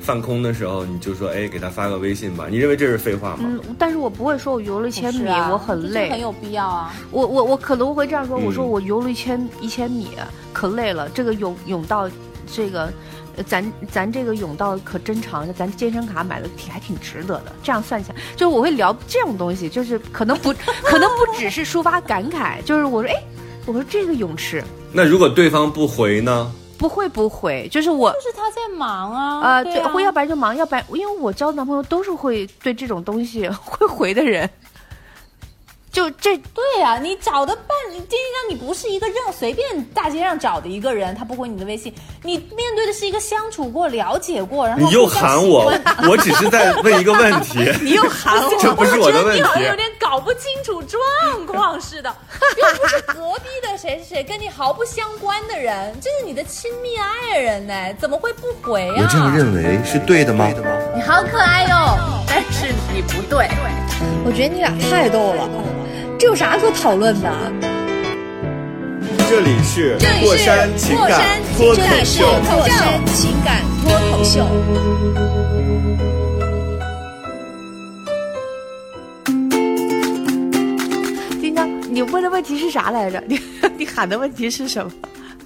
[0.01, 2.47] 犯空的时候，你就说哎，给他发个微信吧。
[2.49, 3.43] 你认为这是废话吗？
[3.43, 6.91] 嗯，但是我不会说我游了一千米，啊、我很累，很有必要啊。
[7.11, 10.07] 我我我可能会这样说，我说嗯我游了一千一千米，
[10.51, 12.09] 可累了，这个泳泳道，
[12.51, 12.91] 这个。
[13.37, 17.51] 呃咱咱这个泳道可真长，咱健身卡买的挺还挺值得的。
[17.61, 23.21] 这样算起来，就是我会聊这种东西，就是可能不可能不只是抒发感慨，就是我说哎，
[23.65, 26.51] 我说这个泳池那如果对方不回呢？
[26.77, 34.47] 不会不回，就是我就是他在忙啊，呃对啊会要不然就忙，要不然因为我交的男朋友都是会对这种东西 会回的人，
[35.95, 47.59] 就这对呀、你找的伴侣，丁丁张，你不是一个任随便大街上找的一个人，他不回你的微信，你面对的是一个相处过、了解过，然后你又互相喊我喜欢，我只是在问一个问题。
[47.81, 51.01] 你又喊我，这不是我的问题觉得你好像有点搞不清楚状
[51.47, 52.13] 况似的，
[52.59, 58.95] 又不是隔壁的谁谁谁，跟你毫不相关的人，这是你的亲密爱人呢，怎么会不回啊？
[58.97, 60.45] 我这样认为是对的吗？
[60.93, 63.47] 你好可爱哟、但是你不对。
[64.25, 65.47] 我觉得你俩太逗了，
[66.17, 67.31] 这有啥可讨论的？
[69.27, 74.47] 这里是这里是过山情感过山脱口这里是秀，过山情感脱口秀。
[81.41, 83.21] 丁章，你问的问题是啥来着？
[83.27, 83.39] 你
[83.77, 84.91] 你喊的问题是什么？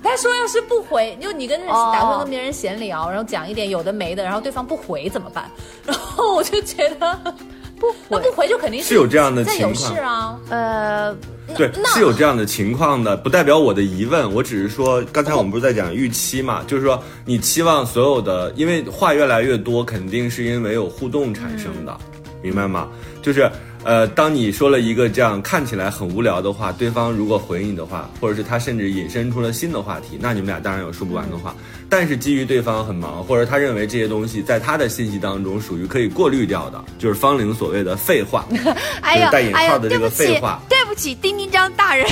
[0.03, 5.49] 他说要是不回，就你跟打算跟别人闲聊，然后讲一点有的没的，然后对方不回怎么办？
[5.85, 7.35] 然后我就觉得
[7.79, 10.39] 不那不回就肯定是有这样的情况事啊。
[10.49, 11.15] 呃，
[11.55, 14.31] 对，是有这样的情况的，不代表我的疑问。
[14.33, 21.97] 我只是说，刚才我们不是在讲预期嘛，就是说你期望所有的，因为话越来越多，肯定是因为有互动产生的，
[22.41, 22.87] 明白吗？
[23.21, 23.49] 就是
[23.85, 31.55] 呃，当你说了一个这样看起来很无聊的话，对方如果回你的话，或者是他甚至引申出了新的话题，那你们俩当然有说不完的话。
[31.89, 38.45] 但是基于对方很忙，或者他认为这些东西在他的信息当中属于可以过滤掉的，就是方玲所谓的废话。
[39.01, 42.05] 哎呀，就是带引号的这个废话，对不起，丁丁张大人，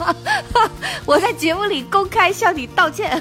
[1.06, 3.20] 我在节目里公开向你道歉。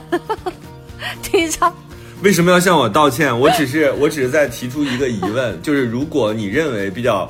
[1.23, 1.73] 丁张，
[2.21, 3.37] 为什么要向我道歉？
[3.39, 7.29] 我只是我只是在提出一个疑问，就是如果你认为比较，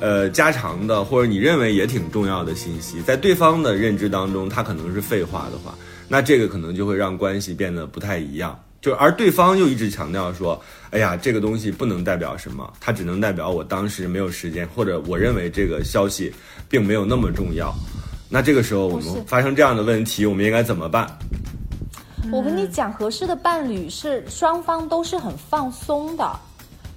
[0.00, 5.74] 呃家常的，或者你认为也挺重要的信息，在对方的认知当中，它可能是废话的话，
[6.08, 8.58] 那这个可能就会让关系变得不太一样。
[8.80, 16.32] 就而对方又一直强调说，哎呀，这个东西不能代表什么，它只能代表我当时没有时间，或者我认为这个消息
[16.68, 17.74] 并没有那么重要。
[18.28, 21.06] 那这个时候我们发生这样的问题，我们应该怎么办？
[22.30, 26.38] 我跟你讲，合适的伴侣是双方都是很放松的。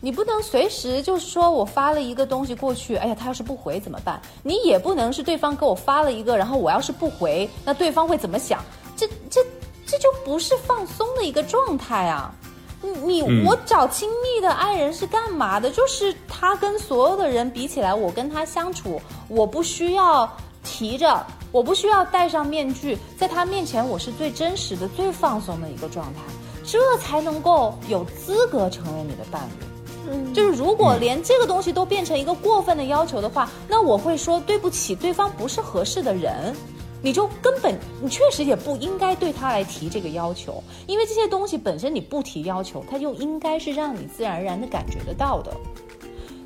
[0.02, 4.22] 你不能随时就是说我发了一个东西过去，哎呀，他要是不回怎么办？
[4.44, 8.64] 你也不能是对方给我发了一个，然后我要是不回，那对方会怎么想？
[8.96, 9.46] 这这
[9.86, 12.34] 这就不是放松的一个状态啊！
[12.82, 15.70] 你你、我找亲密的爱人是干嘛的？
[15.70, 20.32] 就是他跟所有的人比起来，我跟他相处，我不需要
[20.64, 26.22] 提着，我不需要戴上面具，在他面前我是最真实的、最放松的一个状态，
[26.64, 29.66] 这才能够有资格成为你的伴侣。
[30.12, 36.56] 嗯，就是如果连这个东西都变成一个过分的要求的话，那我会说对不起，对方不是合适的人，
[37.02, 45.52] 你就根本你确实也不应该对他来提这个要求，因为这些东西本身你不提要求，他就应该是让你自然而然的感觉得到的。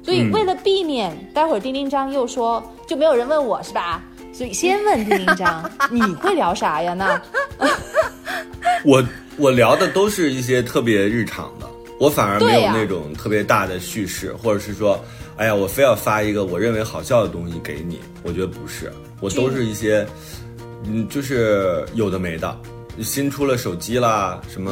[0.03, 4.03] 所以嗯为了避免待会儿丁丁张又说就没有人问我是吧？
[4.33, 6.93] 所以先问丁丁张， 你会聊啥呀？
[6.93, 7.21] 那
[8.83, 9.01] 我
[9.37, 11.65] 我聊的都是一些特别日常的，
[11.99, 14.99] 我反而没有那种特别大的叙事，或者是说，
[15.37, 20.05] 哎呀，我非要发一个我认为好笑的东西给你，我觉得不是，我都是一些，
[20.85, 22.57] 嗯，就是有的没的，
[23.01, 24.71] 新出了手机啦，什么，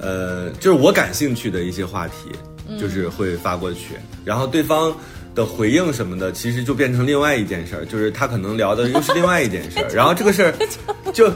[0.00, 2.30] 呃，就是我感兴趣的一些话题，
[2.78, 4.92] 就是会发过去，然后对方。
[5.32, 10.52] 的回应什么的，其实就变成另外一件事儿，就是他可能聊的又是另外一件事儿， 然后这个事儿
[11.14, 11.32] 就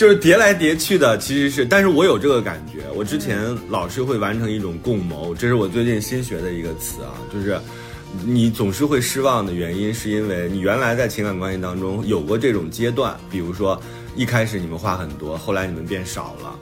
[0.00, 7.60] 就是叠来叠去的，其实是，但是我有这个感觉，我之前老是会完成一种共谋，这是我最近新学的一个词啊，就是
[8.24, 13.78] 你总是会失望的原因，是因为你原来在情感关系当中有过这种阶段，比如说
[14.16, 16.58] 一开始你们话很多，后来你们变少了。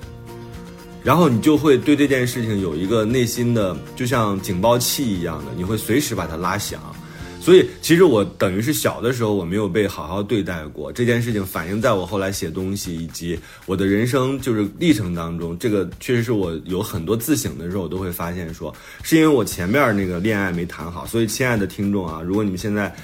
[1.05, 6.81] 然后你就会对这件事情有一个内心的，就像警报器一样的，你会随时把它拉响。
[7.41, 21.07] 所以其实我等于是小的时候我没有被好好对待过，这件事情反映在我后来写东西以及我的人生就是历程当中，这个确实是我有很多自省的时候，我都会发现说，是因为我前面那个恋爱没谈好。
[21.07, 22.95] 所以亲爱的听众啊，如果你们现在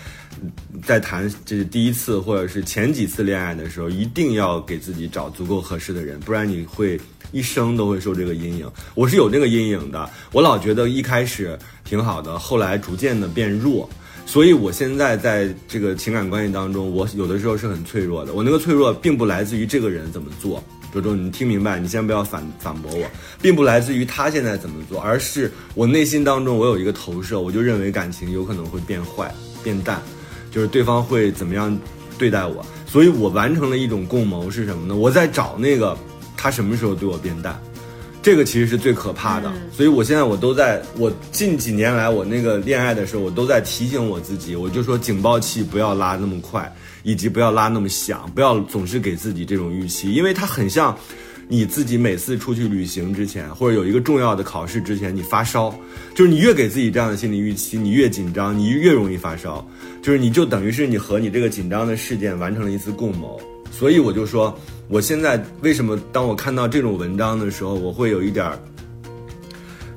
[0.82, 7.00] 在谈这是第一次或者是前几次恋爱的时候，一定要给自己找足够合适的人，不然你会
[7.32, 8.70] 一生都会受这个阴影。
[8.94, 13.88] 我是有这个阴影的，我老觉得一开始挺好的，后来逐渐的变弱。
[14.26, 18.32] 所以，我现在在这个情感关系当中，我有的时候是很脆弱的。
[18.32, 20.62] 我那个脆弱，并不来自于这个人怎么做，
[20.92, 21.78] 周周，你听明白？
[21.78, 23.06] 你先不要反反驳我，
[23.40, 30.02] 并不来自于他现在怎么做，而是我内心当中我有一个投射，我就认为感情有可能会变坏、变淡，
[30.50, 31.78] 就是对方会怎么样
[32.18, 32.64] 对待我。
[32.86, 34.96] 所以我完成了一种共谋是什么呢？
[34.96, 35.96] 我在找那个
[36.36, 37.60] 他什么时候对我变淡。
[38.24, 50.96] 这个其实是最可怕的，所以我现在我都在我近几年来我那个恋爱的时候，我都在提醒我自己，我就说警报器不要拉那么快，以及不要拉那么响，不要总是给自己这种预期，因为它很像
[51.48, 55.78] 你自己每次出去旅行之前，或者有一个重要的考试之前，你发烧，
[56.14, 59.62] 就是你越给自己这样的心理预期，你越紧张，你越容易发烧，
[60.02, 63.38] 就是你就等于是你和你这个紧张的事件完成了一次共谋，
[63.76, 64.56] 所以我就说。
[64.86, 68.58] 我现在为什么当我看到这种文章的时候，我会有一点儿，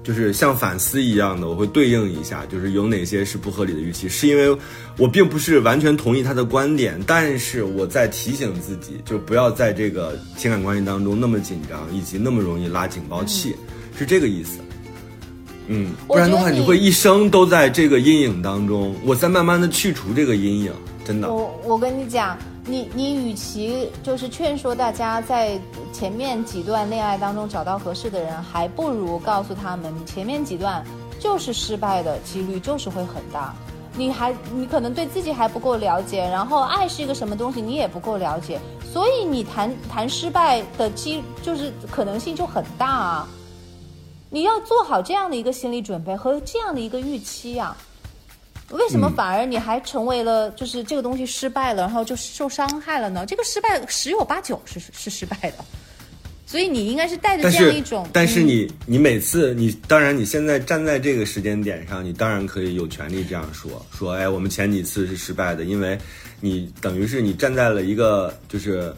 [0.02, 4.58] 就是像反思一样的，我会对应一下，就是有哪些是不合理的预期，是因为
[4.98, 13.54] 我并不是完全同意他的观点，但是我在提醒自己，就不要在这个情感关系当中那么紧张，以及那么容易拉警报器，
[14.00, 14.60] 是这个意思。
[15.68, 18.96] 嗯，不然的话你会一生都在这个阴影当中。
[19.04, 20.72] 我在慢慢的去除这个阴影，
[21.04, 21.30] 真的。
[21.30, 22.38] 我我跟你讲。
[22.68, 25.58] 你你与其就是劝说大家在
[25.94, 30.86] 前面几段恋爱当中找到合适的人，还不如告诉他们，你前面几段
[31.18, 33.56] 就是失败的几率就是会很大。
[33.96, 38.60] 你还你可能对自己还不够了解，然后爱是一个什么东西你也不够了解，
[38.94, 43.28] 所以你谈谈失败的机就是可能性就很大啊。
[44.30, 47.76] 你要做好这样的一个心理准备和这样的一个预期啊。
[48.72, 53.26] 为什么反而你还成为了就是这个东西失败了，然后就受伤害了呢？
[53.26, 55.66] 这个失败十有八九是是失败的，
[56.46, 58.08] 所以你应该是带着这样一种。
[58.12, 65.98] 但是你你每次你当然你现在站在这个时间点上，你当然可以有权利这样说说，哎，我们前几次是失败的，因为
[66.42, 68.94] 你等于是你站在了一个就是。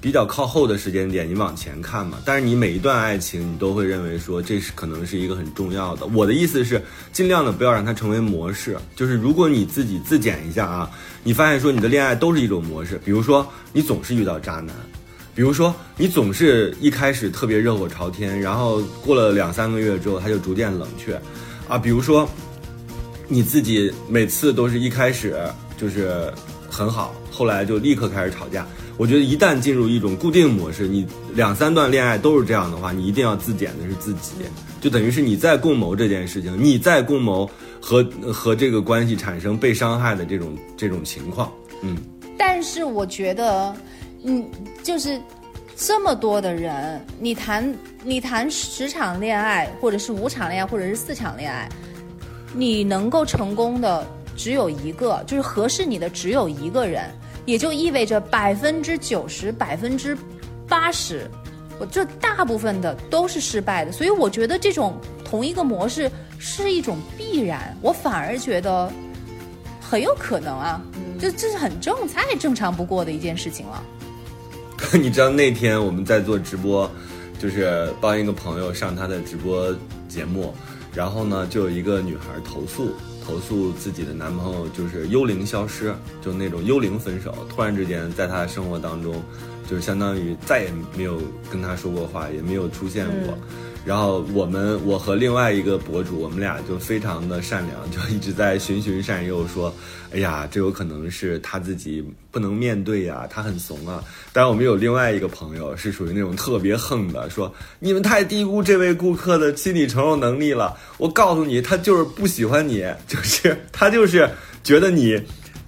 [0.00, 2.18] 比较靠后的时间点，你往前看嘛。
[2.24, 6.06] 但是你每一段爱情，你都会认为说这是可能是一个很重要的。
[6.06, 6.80] 我的意思是，
[7.12, 8.76] 尽量的不要让它成为模式。
[8.94, 10.90] 就是如果你自己自检一下啊，
[11.24, 14.68] 你发现说你的恋爱都是一种模式，比如说你总是遇到渣男，
[15.34, 21.20] 比如说你总是一开始特别热火朝天，然后过了两三个月之后他就逐渐冷却，
[21.66, 22.28] 啊，比如说
[23.26, 25.36] 你自己每次都是一开始
[25.76, 26.32] 就是
[26.70, 28.64] 很好，后来就立刻开始吵架。
[28.98, 34.32] 我觉得一旦进入一种固定模式，你两三段恋爱都是这样的话，你一定要自检的是自己，
[34.80, 41.96] 就等于是你在共谋这件事情，你在共谋和和这个关系产生被伤害的这种这种情况，嗯。
[42.38, 43.76] 但是我觉得，
[44.24, 44.44] 嗯，
[44.82, 45.20] 就是
[45.76, 51.68] 这么多的人，你谈你谈十场恋爱，或者是五场恋爱，或者是四场恋爱，
[52.54, 57.10] 你能够成功的只有一个，就是合适你的只有一个人。
[57.46, 60.18] 也就意味着百分之九十、百分之
[60.68, 61.30] 八十，
[61.78, 68.92] 我这大部分的都是失败的，所以我觉得这种同一个模式是一种必然，我反而觉得
[69.80, 70.82] 很有可能啊，
[71.18, 73.82] 这这是很正再正常不过的一件事情了。
[74.92, 76.90] 你知道那天我们在做直播，
[77.38, 79.74] 就是帮一个朋友上他的直播
[80.08, 80.52] 节目，
[80.92, 82.92] 然后呢，就有一个女孩投诉。
[83.26, 89.20] 投诉自己的男朋友就是幽灵消失，就那种幽灵分手，突然之间在她的生活当中，
[89.68, 91.20] 就是相当于再也没有
[91.50, 93.36] 跟她说过话，也没有出现过。
[93.86, 99.72] 然后我们，我和另外一个博主，我们俩就非常的善良，就一直在循循善诱，说
[100.12, 104.02] ：“哎呀，这有可能是他自己不能面对呀，他很怂啊。”
[104.34, 110.76] 但我们有另外一个朋友是属于那种特别横的，说：“你们太低估这位顾客的心理承受能力了。
[110.98, 114.28] 我告诉你，他就是不喜欢你，就是他就是
[114.64, 115.16] 觉得你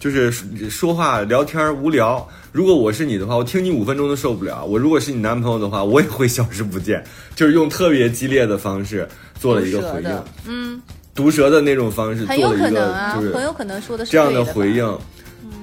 [0.00, 0.32] 就是
[0.68, 4.64] 说话聊天无聊。”如果我是你的话，我听你五分钟都受不了。
[4.64, 7.04] 我如果是你男朋友的话，我也会消失不见，
[7.36, 10.10] 就是用特别激烈的方式做了一个回应，
[10.44, 10.82] 嗯，
[11.14, 14.98] 毒舌的那种方式做了一个，就是很有可能说的是这样的回应。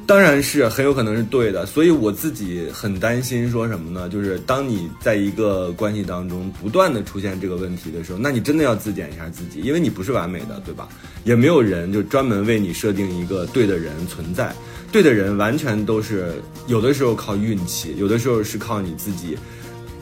[0.07, 4.07] 当然是很有可能是对的，所以我自己很担心说什么呢？
[4.07, 10.87] 就是当你在一个关系当中不断的出现这个问题的时候，那你真的要自检一下自己，因为你不是完美的，对吧？
[11.23, 14.53] 也没有人就专门为你设定一个对的人存在，
[14.95, 19.37] 对的人完全都是有的时候靠运气，有的时候是靠你自己，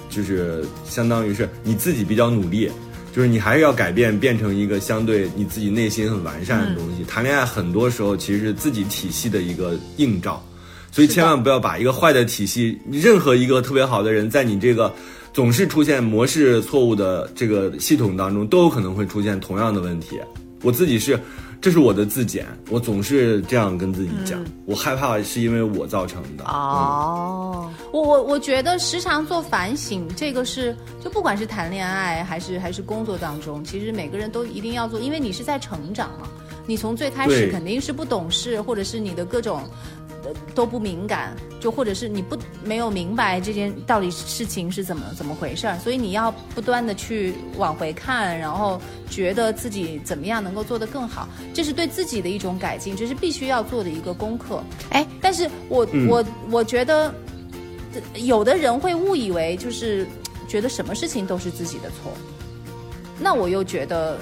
[0.07, 2.69] 就是相当于是你自己比较努力。
[3.11, 7.03] 就是你还是要改变，变成一个相对你自己内心很完善的东西。
[7.05, 10.45] 谈恋爱很多时候其实是自己体系的一个映照，
[10.91, 14.93] 所以千万不要把一个坏的体系，任何一个特别好的人，在你这个
[15.33, 20.19] 总是出现模式错误的这个系统当中，都有可能会出现同样的问题。
[20.61, 21.19] 我自己是。
[21.63, 26.43] 这是我的自检，我总是这样跟自己讲，我害怕是因为我造成的。
[26.43, 36.27] 哦，我我我觉得时常做反省，这个是就不管是谈恋爱还是还是工作当中，其实每个人都一定要做，因为你是在成长嘛。
[36.65, 39.61] 你从最开始肯定是不懂事，或者是你的各种。
[40.55, 54.63] 都不敏感，就或者是你不没有明白这件到底事情是怎么怎么回事儿，所以你要不断的去往回看，然后觉得自己怎么样能够做得更好，这是对自己的一种改进，这是必须要做的一个功课。
[54.89, 57.13] 哎，但是我我我觉得，
[58.15, 60.07] 有的人会误以为就是
[60.47, 62.11] 觉得什么事情都是自己的错，
[63.19, 64.17] 那我又觉得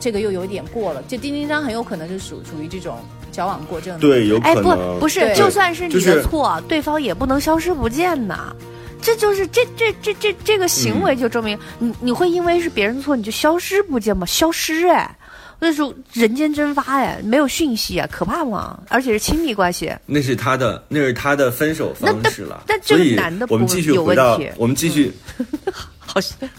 [0.00, 2.98] 这个又有点过了，就丁丁章很有可能就属属于这种。
[3.30, 4.70] 矫枉过正，对，有可能。
[4.70, 8.54] 哎，不，不是，就算是你的错，对方也不能消失不见呐。
[9.02, 14.26] 这就是这这这这这个行为就证明你你会因为是别人的错你就消失不见吗？
[14.26, 15.16] 消失哎，
[15.58, 18.78] 那是人间蒸发哎，没有讯息啊，可怕吗？
[18.88, 19.90] 而且是亲密关系。
[20.04, 22.64] 那是他的，那是他的分手方式了。
[22.66, 25.10] 但这个男的，我们继续回到，我们继续。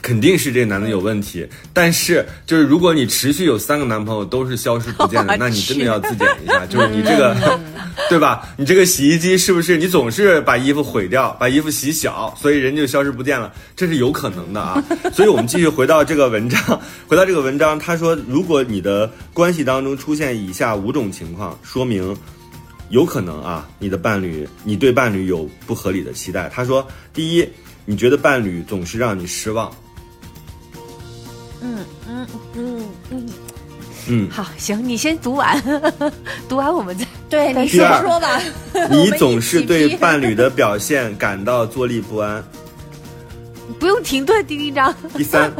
[0.01, 7.35] 肯定是这男的有问题，但是就是如果你持续有三个男朋友都是消失不见的，那你真的要自检一下，就是你这个，
[8.09, 8.47] 对吧？
[8.57, 13.51] 你这个洗衣机是不是你总是把衣服毁掉，把衣服洗小，所以人就消失不见了？
[13.75, 14.83] 这是有可能的啊。
[15.13, 16.59] 所以我们继续回到这个文章，
[17.07, 22.15] 回到这个文章，他说，如果你的关系当中出现以下五种情况，说明
[22.89, 26.49] 有可能啊，你的伴侣你对伴侣有不合理的期待。
[26.53, 27.47] 他说，第一。
[27.91, 29.69] 你觉得伴侣总是让你失望？
[31.61, 32.25] 嗯嗯
[32.55, 33.29] 嗯嗯
[34.07, 35.61] 嗯，好，行，你先读完，
[36.47, 38.41] 读完我们再对你先说吧。
[38.89, 42.41] 你总是对伴侣的表现感到坐立不安。
[43.77, 44.95] 不用停顿，丁丁章。
[45.17, 45.53] 第三，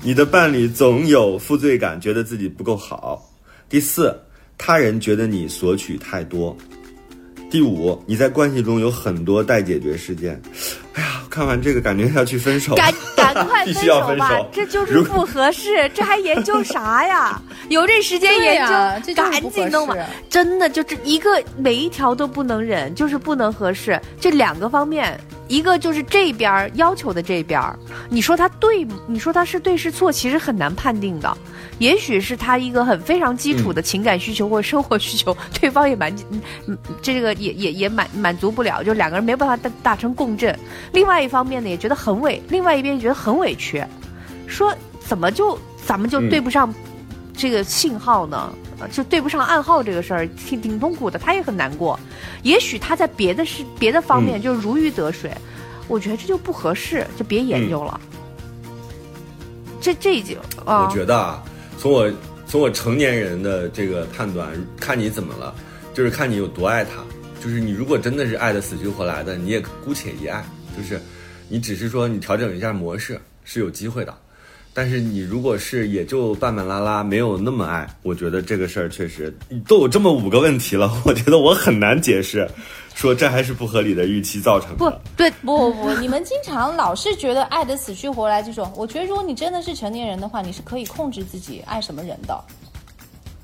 [0.00, 3.28] 你的伴侣总有负罪感，觉得自己不够好。
[3.68, 4.16] 第四，
[4.56, 6.56] 他人觉得你索取太多。
[7.50, 10.40] 第五，你在关系中有很多待解决事件。
[10.92, 17.40] 哎呀，看完这个感觉要去分手，赶赶快分手吧， 这就是不合适，这还研究啥呀？
[17.70, 19.96] 有这时间研究，赶紧弄吧。
[20.28, 23.98] 真的就这一个，每一条都不能忍，就是不能合适。
[24.20, 25.18] 这两个方面，
[25.48, 27.62] 一个就是这边要求的这边，
[28.10, 31.34] 你说他对，你说他是对是错，其实很难判定的。
[31.78, 36.14] 也许是他一个很非常基础的情感需求 或者生活需求， 对方也满，
[36.66, 40.56] 嗯，这个也也也满满足不了，就两个人没有办法达达成共振。
[40.92, 43.84] 另外一方面呢，也觉得很委，另外一边也觉得很委屈，
[44.46, 46.72] 说怎么就咱们就对不上
[47.36, 48.52] 这个信号呢？
[48.92, 51.98] 就对不上暗号这个事儿，挺挺痛苦的，他也很难过。
[52.44, 55.32] 也许他在别的事别的方面就如鱼得水，
[55.88, 58.00] 我觉得这就不合适，就别研究了。
[59.80, 61.42] 这这已经，我觉得啊。
[61.78, 62.10] 从我
[62.46, 65.54] 从我成年人的这个判断，看你怎么了，
[65.94, 67.04] 就是看你有多爱他。
[67.40, 70.44] 就是你如果真的是爱的死去活来的，你也姑且一爱。
[70.76, 71.00] 就是
[71.48, 74.12] 你只是说你调整一下模式是有机会的。
[74.74, 79.32] 但是你如果是也就半半拉拉，没有那么爱，我觉得这个事儿确实
[79.66, 82.48] 都有这么五个问题了，我觉得我很难解释。
[82.98, 84.76] 说这还是不合理的预期造成的。
[84.76, 92.36] 不对，不不不，你们经常老是觉得爱的死去活来这种，我觉得如果你真的是成年人的话，你是可以控制自己爱什么人的。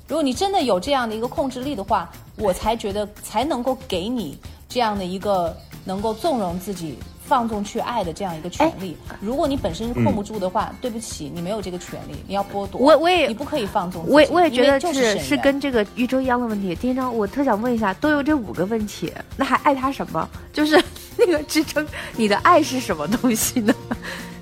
[0.09, 4.37] 如果你真的有这样的一个控制力的话，我才觉得才能够给你
[4.67, 6.99] 这样的一个能够纵容自己。
[7.27, 12.79] 放纵去爱的这样一个权利，如果你本身是控不住的话，对不起，你没有这个权利，你要剥夺。
[12.79, 14.05] 我我也你不可以放纵。
[14.07, 16.75] 我我也觉得是是跟这个宇宙一样的问题。
[16.75, 20.29] 丁章，我特想问一下，都有这五个问题，那还爱他什么？
[20.53, 20.81] 就是
[21.17, 23.73] 那个支撑你的爱是什么东西呢？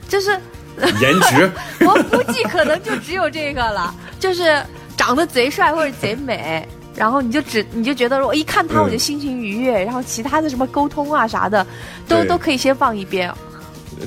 [0.09, 0.31] 就是
[0.99, 1.51] 颜值。
[1.87, 4.61] 我估计可能就只有这个了，就是
[4.97, 6.67] 长得贼帅或者贼美。
[6.95, 11.65] 然后你就只你就觉得我一看他我就心情愉悦，然后其他的什么沟通啊啥的，
[12.07, 13.33] 都都可以先放一边。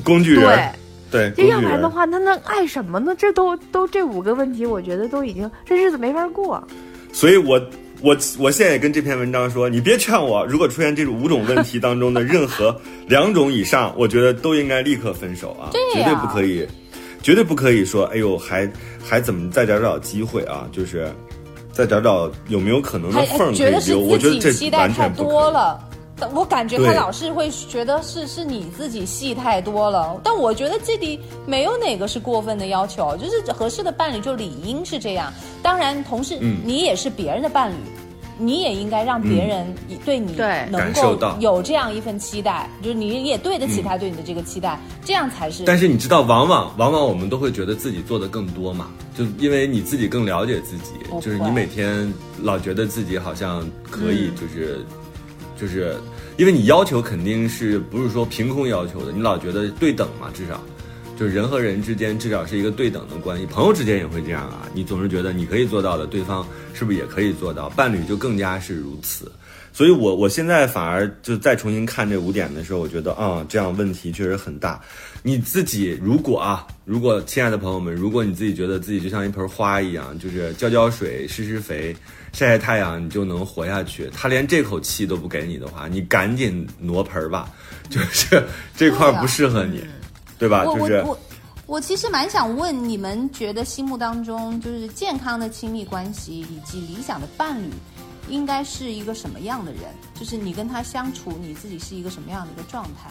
[0.05, 0.73] 工具人，
[1.11, 3.15] 对，这要不然的话，那那爱什么呢？
[3.17, 6.63] 这都都这五个问题，我觉得都已经这日子没法过。
[7.13, 7.59] 所以我
[8.03, 16.67] 我我现在也跟这篇文章说，你别劝我，如果出现这五种问题当中的任何两种以上，我觉得都应该立刻分手啊，对呀绝对不可以，
[17.23, 18.71] 绝对不可以说，哎呦，还
[19.03, 20.69] 还怎么再找找机会啊？
[20.73, 21.09] 就是
[21.77, 25.51] 再找找有没有可能的还缝儿可觉得是以溜，我觉自己得这期待太多。
[25.51, 25.79] 了。
[26.19, 35.31] 但我感觉他老是会觉得是是你自己戏太多了，但我觉得这里没有哪个是过分的要求，就是合适的伴侣就理应是这样。
[35.63, 37.75] 当然，同时嗯你也是别人的伴侣，
[38.39, 39.75] 你也应该让别人
[40.05, 41.37] 对你能够感受到。
[41.41, 45.65] 有这样一份期待，就是你也对得起他对你的这个期待，这样才是。
[45.65, 52.13] 但是你知道，往往往往我们都会觉得自己做的更多嘛，就因为你自己更了解自己，就是你每天
[52.43, 53.61] 老觉得自己好像
[53.91, 54.37] 可以，嗯。
[54.37, 54.85] 就是、
[55.61, 55.97] 就是，
[56.37, 60.61] 因为你要求肯定是不是说凭空要求的，你老觉得对等嘛，至少。
[61.19, 64.69] 就人和人之间至少是一个对等的关系，朋友之间也会这样啊。
[64.75, 67.69] 你总是觉得你可以做到的，对方是不是也可以做到？
[67.71, 69.33] 伴侣就更加是如此。
[69.73, 74.81] 所以我我现在反而就再重新看这五点的时候，我觉得啊、这样问题确实很大。
[75.23, 81.95] 你自己如果啊，如果亲爱的朋友们，如果你自己觉得自己就像一盆花一样，就是浇浇水、施施肥、
[82.33, 87.51] 晒晒太阳，你就能活下去，他连这口气都不给你的话，你赶紧挪盆儿吧，
[87.91, 88.43] 就是
[88.75, 89.85] 这块不适合你，
[90.39, 90.65] 对吧？
[90.65, 91.19] 我就是我我
[91.67, 97.71] 我其实蛮想问你们，觉得心目当中就是健康的亲密关系以及理想的伴侣，
[98.29, 99.83] 应该是一个什么样的人？
[100.15, 103.11] 就是你跟他相处，你自己是一个什么样的一个状态？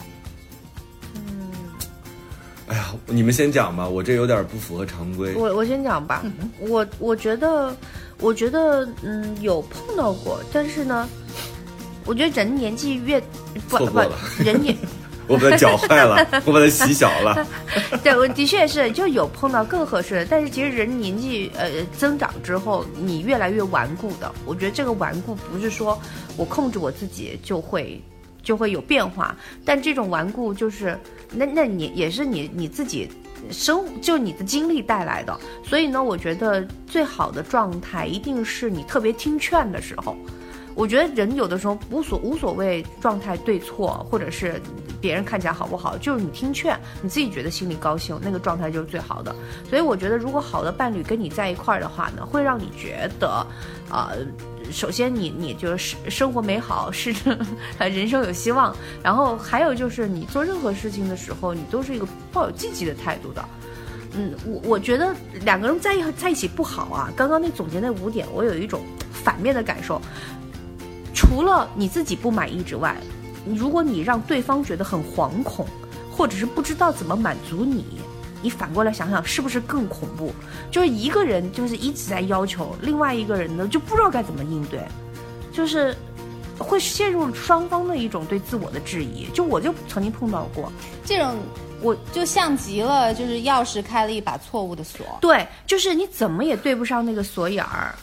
[2.68, 5.32] 哎呀，你们先讲吧，我这有点不符合常规。
[5.36, 6.24] 我我先讲吧，
[6.58, 7.76] 我我觉得，
[8.18, 11.08] 我觉得，嗯，有碰到过，但是呢，
[12.06, 13.20] 我觉得人年纪越
[13.68, 14.00] 不不
[14.42, 14.76] 人年
[15.26, 17.46] 我把它搅坏了，我把它洗小了。
[18.02, 24.32] 对，我的确是就有碰到更合适的，但是其实人年纪呃增长之后，你越来越顽固的。
[24.44, 26.00] 我觉得这个顽固不是说
[26.36, 28.00] 我控制我自己就会
[28.42, 30.98] 就会有变化，但这种顽固就是
[31.32, 33.10] 那那你也是你你自己
[33.50, 35.36] 生就你的经历带来的。
[35.64, 40.16] 所以呢，我觉得最好的状态一定是你特别听劝的时候。
[40.76, 44.60] 我觉得人有的时候无所无所谓状态对错，或者是
[45.00, 49.34] 别人看起来好不好，就是你听劝，你自己觉得心里高兴，那个状态就是最好的。
[49.70, 53.46] 所以我觉得，如果好的伴侣跟你在一块儿的话呢，会让你觉得，
[53.90, 54.12] 啊、
[54.70, 57.10] 首先你你就是生活美好，是
[57.80, 63.42] 人生有希望，然后还有就是你做任何事情的时候，你都是一个抱有积极的态度的。
[64.12, 67.10] 嗯，我我觉得两个人在一在一起不好啊。
[67.16, 69.98] 刚刚那总结那五点，我有一种反面的感受。
[71.16, 72.94] 除了你自己不满意之外，
[73.46, 75.66] 如果你让对方觉得很惶恐，
[76.14, 77.84] 或者是不知道怎么满足你，
[78.42, 80.32] 你反过来想想，是不是更恐怖？
[80.70, 84.80] 就是一个人就是一直在要求，另外一个人呢就不知道该怎么应对，
[85.52, 85.96] 就是
[86.58, 89.26] 会陷入双方的一种对自我的质疑。
[89.32, 90.70] 就我就曾经碰到过，
[91.04, 91.34] 这种
[91.80, 95.06] 我就像极了，就是钥匙开了一把错误的锁。
[95.20, 97.94] 对，就是你怎么也对不上那个锁眼儿，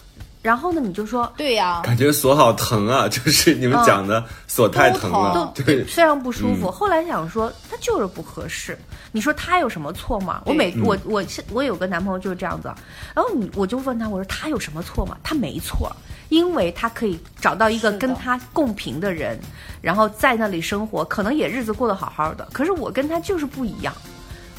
[0.43, 6.69] 然后呢你就说对呀、感觉锁好疼啊， 就是你们讲的锁太疼了，对非常不舒服。
[6.69, 8.77] 后来想说，他就是不合适。
[9.13, 10.41] 你说他有什么错吗？
[10.45, 12.67] 我每我我是我有个男朋友就是这样子，
[13.15, 15.15] 然后你我就问他，我说他有什么错吗？
[15.23, 15.89] 他没错，
[16.27, 19.39] 因为他可以找到一个跟他共频的人，
[19.81, 22.47] 然后在那里生活，可能也日子过得好好的。
[22.51, 23.93] 可是我跟他就是不一样，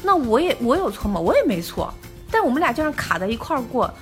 [0.01, 1.19] 那我也我有错吗？
[1.19, 1.93] 我也没错，
[2.31, 3.93] 但我们俩就是卡在一块儿过，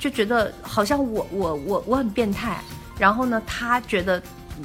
[0.00, 2.60] 就觉得好像我我我我很变态，
[2.98, 4.18] 然后呢，他觉得
[4.58, 4.64] 嗯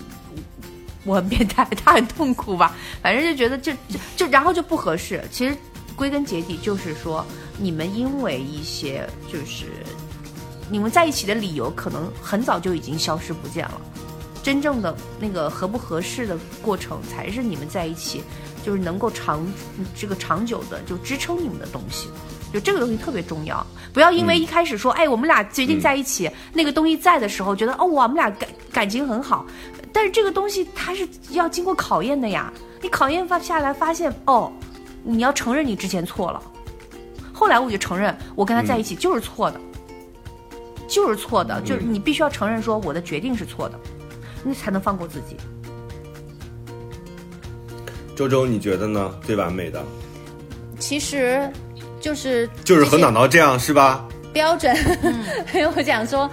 [1.03, 2.73] 我很变态，他很痛苦吧，
[3.03, 5.21] 反正就觉得就就就然后就不合适。
[5.29, 5.55] 其实
[5.95, 7.23] 归根结底就是说，
[7.59, 9.65] 你们因为一些就是
[10.71, 13.81] 你们在一起的理由，可能很早就已经消失不见了。
[14.41, 18.23] 真正的那个合不合适的过程，才是你们在一起
[18.63, 19.45] 就是能够长
[19.95, 22.09] 这个长久的就支撑你们的东西。
[22.55, 29.45] 就这个东西特别重要，不要因为一开始说，哎，我们俩决定在一起，那个东西在的时候，觉得哦，我们俩感感情很好，
[29.91, 32.53] 但是这个东西它是要经过考验的呀。
[32.81, 34.49] 你考验发下来，发现哦，
[35.03, 36.41] 你要承认你之前错了。
[37.33, 39.59] 后来我就承认，我跟他在一起就是错的，
[40.87, 43.77] 就是错的，就是你必须要承认说我的决定是错的，
[44.45, 45.35] 你才能放过自己。
[48.15, 49.13] 周周，你觉得呢？
[49.23, 49.83] 最完美的
[50.79, 51.51] 其实
[52.05, 54.07] 就是就是和这些脑脑这样是吧？
[54.31, 54.75] 标准，
[55.55, 56.29] 因为我讲说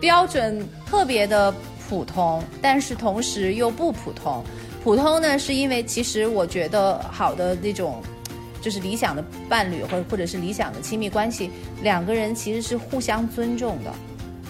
[0.00, 1.54] 标准特别的
[1.88, 4.42] 普通，但是同时又不普通。
[4.82, 8.02] 普通呢，是因为其实我觉得好的那种，
[8.60, 11.52] 就是理想的伴侣或或者是理想的亲密关系，
[11.84, 13.94] 两个人其实是互相尊重的。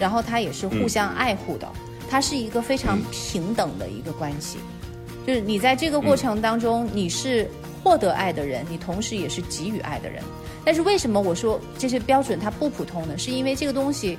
[0.00, 1.68] 然后他也是互相爱护的，
[2.08, 4.56] 他是一个非常嗯平等的一个关系。
[5.26, 7.46] 就是你在这个过程当中，你是
[7.84, 10.22] 获得爱的人，你同时也是给予爱的人。
[10.64, 13.18] 但是为什么我说这些标准它不普通呢？
[13.18, 14.18] 是因为这个东西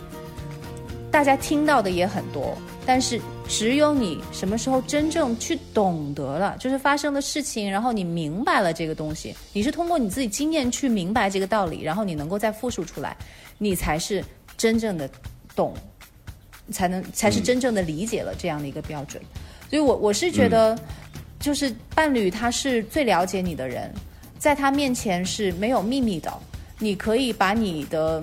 [1.12, 13.16] 大家听到的也很多，但是只有你什么时候真正去懂得了，就是发生的事情，然后你明白了这个东西，你是通过你自己经验去明白这个道理，然后你能够再复述出来，
[13.58, 14.24] 你才是
[14.58, 15.10] 真正的
[15.56, 15.74] 懂，
[16.72, 19.22] 才能才是真正的理解了这样的一个标准。
[19.70, 20.78] 所以我我是觉得，
[21.40, 23.94] 就是伴侣他是最了解你的人，
[24.44, 26.30] 在他面前是没有秘密的，
[26.78, 28.22] 你可以把你的。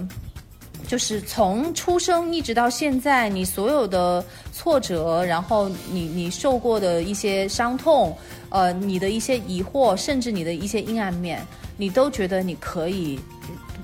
[0.86, 8.14] 就是从出生一直到现在，你所有的挫折，然后你你受过的一些伤痛，
[8.50, 11.40] 呃，你的一些疑惑，甚至你的一些阴暗面，
[11.78, 13.18] 你都觉得你可以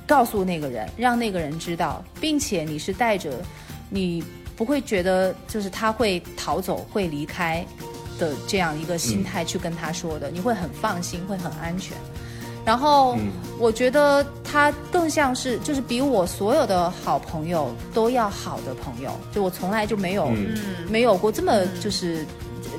[0.06, 3.40] 告诉那个人，让那个人知道，并且你是带着
[3.88, 4.22] 你
[4.56, 7.64] 不会觉得就是他会逃走、会离开
[8.18, 11.96] 的这样一个心态去跟他说的，你会很放心，会很安全。
[12.66, 13.16] 然后
[13.58, 20.28] 我觉得他更像是，就是比我所有的好朋友都要好的朋友，就我从来就没有、
[20.90, 22.26] 没有过这么就是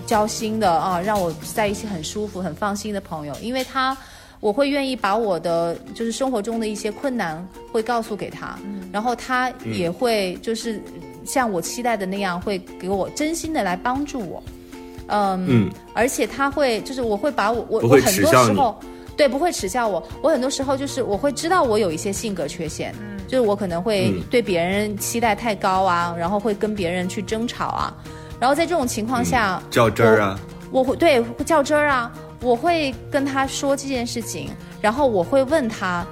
[0.06, 3.98] 交心的啊，让我在一起很舒服、很放心的朋友，因为他。
[4.40, 8.56] 我会愿意把我的就是生活中的一些困难会告诉给他，
[8.92, 10.80] 然后他也会就是
[11.26, 14.44] 像我期待的那样，会给我真心的来帮助我。
[15.08, 15.72] 嗯，嗯。
[15.92, 18.80] 而且他会就是我会把我我我很多时候
[19.18, 22.94] 对不会耻笑我，我很多时候就是我会知道我有一些性格缺陷，
[23.28, 27.94] 就是我可能会嗯对别人期待太高啊，然后会跟别人去争吵啊，
[28.40, 30.40] 然后在这种情况下，较真儿啊，
[30.72, 36.06] 我会对会较真儿啊，我会跟他说这件事情，然后我会问他，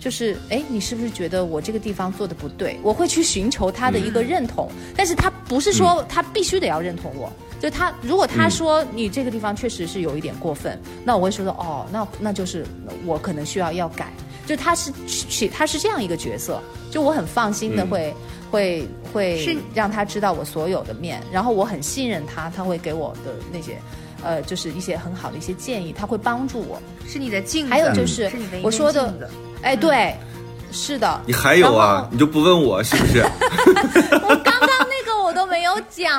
[0.00, 2.80] 就是哎，你是不是觉得我这个地方做的不对？
[2.82, 7.32] 我会去寻求他的一个认同，但是他不是说他必须得要认同我。
[7.60, 12.64] 就他，如果他说你这个地方确实是有一点过分，那我会说说哦，那那就是
[13.04, 14.12] 我可能需要要改。
[14.46, 18.14] 就他是去他是这样一个角色，就我很放心的嗯会、
[18.50, 23.76] 会会是让他知道我所有的面，然后我很信任他，他会给我的那些，
[24.22, 26.80] 呃，就是一些很好的一些建议，他会帮助我。
[27.06, 28.30] 是你的镜子，还有就是
[28.62, 29.12] 我说的
[29.60, 30.14] 哎，对，
[30.72, 31.74] 是的，你还有？
[31.74, 33.20] 啊你就不问我是不是？
[34.28, 34.87] 我刚刚
[35.58, 36.16] 没有讲。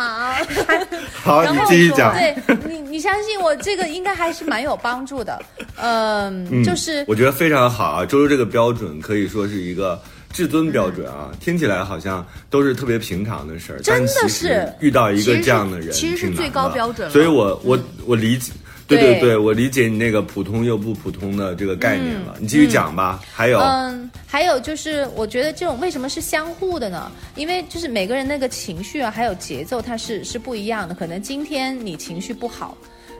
[1.23, 2.13] 好，你继续讲。
[2.13, 2.35] 对
[2.67, 5.41] 你，你相信我，这个应该还是蛮有帮助的。
[5.77, 9.97] 嗯，嗯就是我觉得非常好啊，周周这个标准可以说是一个
[10.33, 18.51] 至尊标准啊，听起来好像都是特别平常的事儿，真的是遇到一个这样的人，其实是最高标准了所以我我我理解。
[18.89, 22.35] 对对对对，我理解你那个普通又不普通的这个概念了。
[22.39, 23.21] 你继续讲吧。
[23.31, 27.11] 还有，嗯，还有就是，我觉得这种为什么是相互的呢？
[27.35, 30.95] 因为就是每个人那个情绪啊，还有节奏，它是是不一样的。
[30.95, 32.75] 可能今天你情绪不好，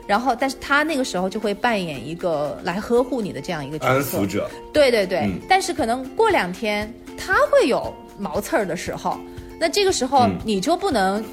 [0.06, 9.18] 然后但是他那个时候就会扮演一个来呵护你的这样一个角色，安抚者，对对对，嗯但是可能过两天他会有毛刺儿的时候，
[9.58, 11.24] 那这个时候嗯你就不能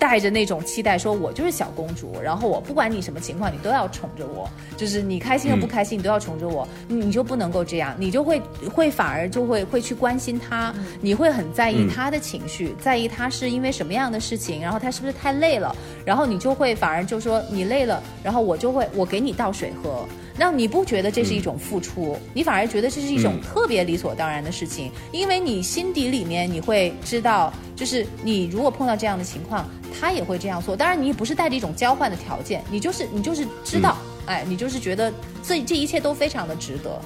[0.00, 8.40] 带着那种期待，说我就是小公主，然后我不管你什么情况，你都要宠着我，就是你开心和不开心，你都要宠着我，你你就不能够这样，你就会
[8.74, 20.08] 会反而就会会去关心他，你会很在意嗯他的情绪，在意他是因为什么样的事情，然后他是不是太累了，然后你就会反而就说你累了，然后我就会我给你倒水喝，
[20.40, 23.40] 让你不觉得这是一种付出，你反而觉得这是一种嗯。
[23.42, 29.68] 特别理所当然的事情，因为你心底里面你会知道，就是你如果碰到这样的情况，
[30.00, 30.74] 他也会这样做。
[30.74, 35.12] 当然，你也不是带着一种交换的条件，你就是你就是知道，哎，你就是觉得
[35.42, 36.98] 这这一切都非常的值得，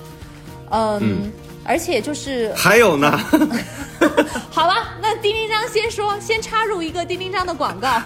[0.71, 0.99] 嗯。
[1.01, 1.33] 嗯
[1.67, 3.17] 而且就是还有呢，
[4.53, 8.03] 好吧，那丁丁章先说，先插入一个丁丁章的广告。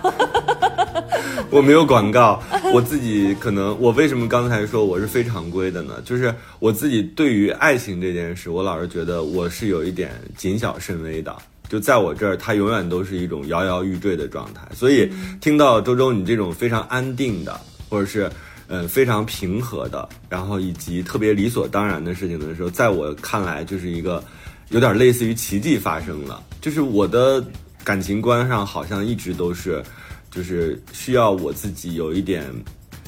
[1.50, 2.40] 我没有广告，
[2.72, 5.94] 我自己可能我为什么刚才说我是非常规的呢？
[6.04, 11.34] 就是我自己对于爱情这件事，我老是觉得我是有一点谨小慎微的。
[11.68, 14.60] 就在我这儿，它永远都是一种摇摇欲坠的状态。
[14.72, 18.30] 所以听到周周你这种非常安定的，或者是
[18.68, 24.22] 呃非常平和的，然后以及特别理所当然的事情的时候，在我看来就是一个
[24.68, 26.42] 有点类似于奇迹发生了。
[26.60, 27.42] 就是我的
[27.82, 29.82] 感情观上好像一直都是，
[30.30, 32.44] 就是需要我自己有一点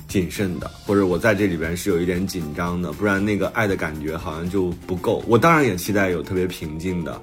[0.09, 5.23] 谨慎的，或者我在这里边是有一点紧张的，不然那个爱的感觉好像就不够。
[5.29, 7.21] 我当然也期待有特别平静的，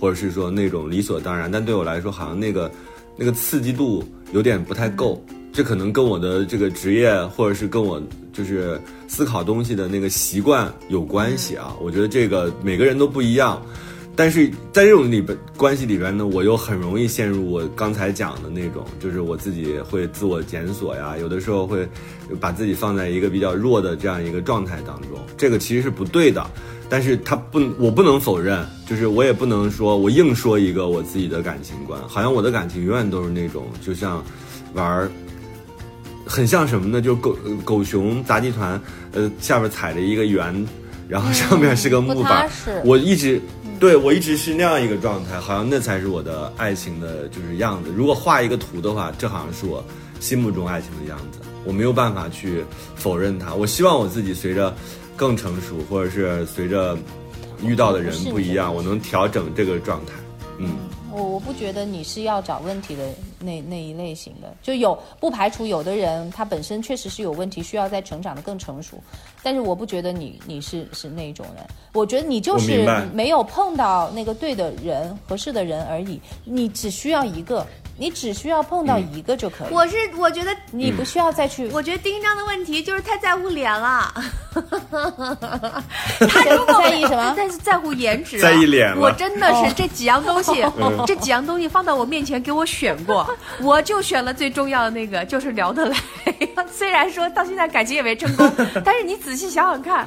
[0.00, 2.70] 或者是说那种理所当然，但对我来说好像那个
[3.16, 5.24] 那个刺激度有点不太够。
[5.56, 7.98] 这可能跟我的这个职业，或者是跟我
[8.30, 8.78] 就是
[9.08, 11.74] 思考东西的那个习惯有关系啊。
[11.80, 13.62] 我觉得这个每个人都不一样。
[14.14, 21.88] 但是在这种里边关系里边呢，我又很容易陷入我刚才讲的那种，就是我自己会自我检索呀，有的时候会
[22.38, 26.46] 把自己放在一个比较弱的这样一个状态当中，这个其实是不对的。
[26.90, 34.22] 但是他不，我不能否认，就是我也不能说我硬说一个我自己的感情观，好像我的感情永远都是那种，就像
[34.74, 35.10] 玩儿，
[36.26, 37.00] 很像什么呢？
[37.00, 38.80] 就狗狗熊杂技团，
[39.12, 40.66] 呃，下边踩着一个圆，
[41.08, 43.40] 然后上面是个木板，实我一直。
[43.78, 47.92] 对，我一直是那样一个状态，好像那才是我的爱情的就是样子。
[47.94, 49.84] 如果画一个图的话，这好像是我
[50.18, 51.40] 心目中爱情的样子。
[51.62, 52.64] 我没有办法去
[52.94, 53.52] 否认它。
[53.52, 54.74] 我希望我自己随着
[55.14, 56.96] 更成熟，或者是随着
[57.62, 60.12] 遇到的人不一样，我能调整这个状态。
[60.58, 60.70] 嗯，
[61.12, 63.02] 我我不觉得你是要找问题的
[63.46, 68.98] 那那一类型的，就有不排除有的人他本身确实是有问题，需要在成长的更成熟，
[69.42, 77.64] 但是我不觉得你你是是那种人，我觉得你就是没有碰到那个对的人、合适的人而已，你只需要一个，
[77.98, 81.66] 你只需要碰到一个就可以，我是我觉得你不需要再去。
[81.68, 84.12] 我觉得丁一章的问题就是太在乎脸了，
[86.28, 87.34] 他如果在意什么？
[87.36, 93.26] 但是在乎颜值啊，在意脸了我真的哦是这几样东西，嗯这几样东西放到我面前给我选过，
[93.62, 95.96] 我就选了最重要的那个，就是聊得来。
[96.70, 98.50] 虽然说到现在感情也没成功，
[98.84, 100.06] 但是你仔细想想看，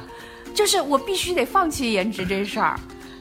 [0.54, 2.78] 就是我必须得放弃颜值这事儿。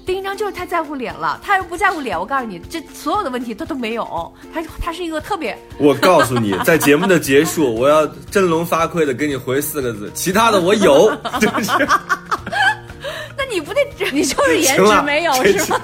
[0.09, 4.33] 丁一章就是太在乎脸了，他要不在乎脸，我告诉你，这所有的问题他都没有。
[4.51, 11.15] 他他是一个特别我告诉你，在节目的结束，我要振聋发聩的给你回四个字：其他的我有。
[11.39, 11.71] 就是
[13.37, 13.79] 那你不得
[14.11, 15.79] 你就是 颜值没有是吗？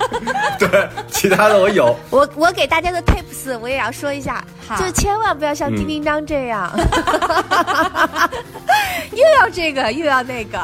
[0.57, 1.95] 对，其他的我有。
[2.09, 6.76] 我我给大家的 tips 我也要说一下，好就是千万不要像丁丁张这样，
[9.11, 10.59] 又要这个又要那个。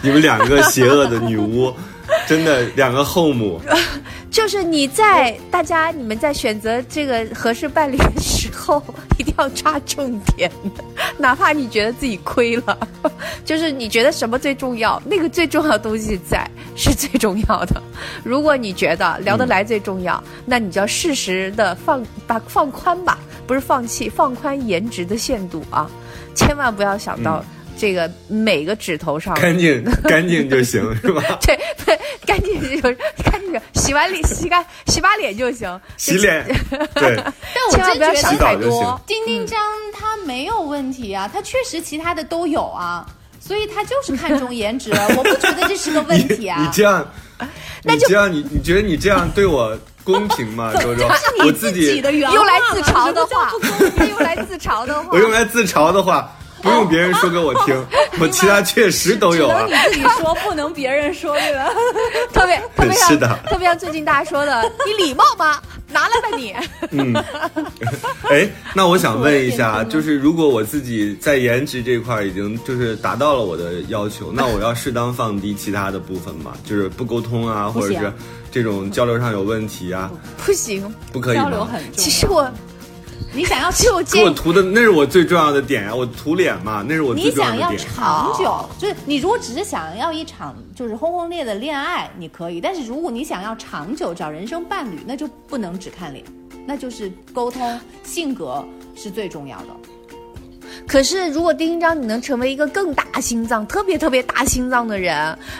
[0.00, 1.72] 你们两个邪恶的女巫，
[2.26, 3.60] 真的两个后母。
[4.30, 8.82] 就是你在大家你们在选择这个合适伴侣的时候，
[9.18, 10.50] 一定要抓重点，
[11.18, 12.78] 哪怕你觉得自己亏了，
[13.44, 17.82] 就是你觉得什么最重要，那个最重要的东西在是最重要的。
[18.24, 25.90] 如果你觉得聊得来最重要，那你就要适时的放把放宽吧，不是放弃，放宽颜值的限度啊，
[26.34, 27.44] 千万不要想到
[27.82, 29.34] 这个每个指头上。
[29.34, 31.20] 干净干净就行， 是吧？
[31.44, 35.80] 对对，干净就是干净，洗完脸洗干洗把脸就行。
[35.96, 36.46] 洗脸，
[36.94, 37.16] 对，
[37.52, 39.00] 但我千万不要真觉得想太多。
[39.04, 39.58] 丁丁张
[39.92, 43.04] 他没有问题啊，他确实其他的都有啊，
[43.40, 46.72] 所以他就是看重颜值， 我不觉得这是个问题啊你啊。
[46.72, 47.12] 这样，
[47.82, 51.08] 那就你这样，你你觉得你这样对我公平吗，周周？
[51.44, 53.50] 我自己的原用来自话嘲的话
[54.08, 57.84] 用来自嘲的话我，用来自嘲的话，不用别人说给我听，
[58.20, 59.74] 我其他确实都有啊只。
[59.74, 61.68] 能你自己说，不能别人说，对吧？
[62.32, 65.60] 特别特别像是的特别像最近大家说的， 你礼貌吗？
[65.88, 66.54] 拿来吧你。
[66.92, 67.12] 嗯，
[68.30, 76.52] 哎，那我想问一下，就是如果我自己在颜值这块儿已经就是达到了我的要求，那我要适当放低其他的部分嘛？
[76.64, 78.10] 就是不沟通啊，或者是
[78.50, 80.10] 这种交流上有问题啊，
[80.46, 81.68] 不行，不可以交流吗？
[81.72, 81.96] 很重要。
[82.02, 82.50] 其实我
[83.34, 87.76] 你想要就近我涂的那是我最重要的点呀、我涂脸嘛，那是我你最重要想要。
[87.76, 96.22] 长久，就是你如果只是想要一场就是轰轰烈烈的恋爱，你可以；但是如果你想要长久找人生伴侣，那就不能只看脸，
[96.66, 98.64] 那就是沟通、性格
[98.94, 99.66] 是最重要的。
[100.86, 105.14] 可是如果丁一章你能成为一个更大心脏、特别特别大心脏的人，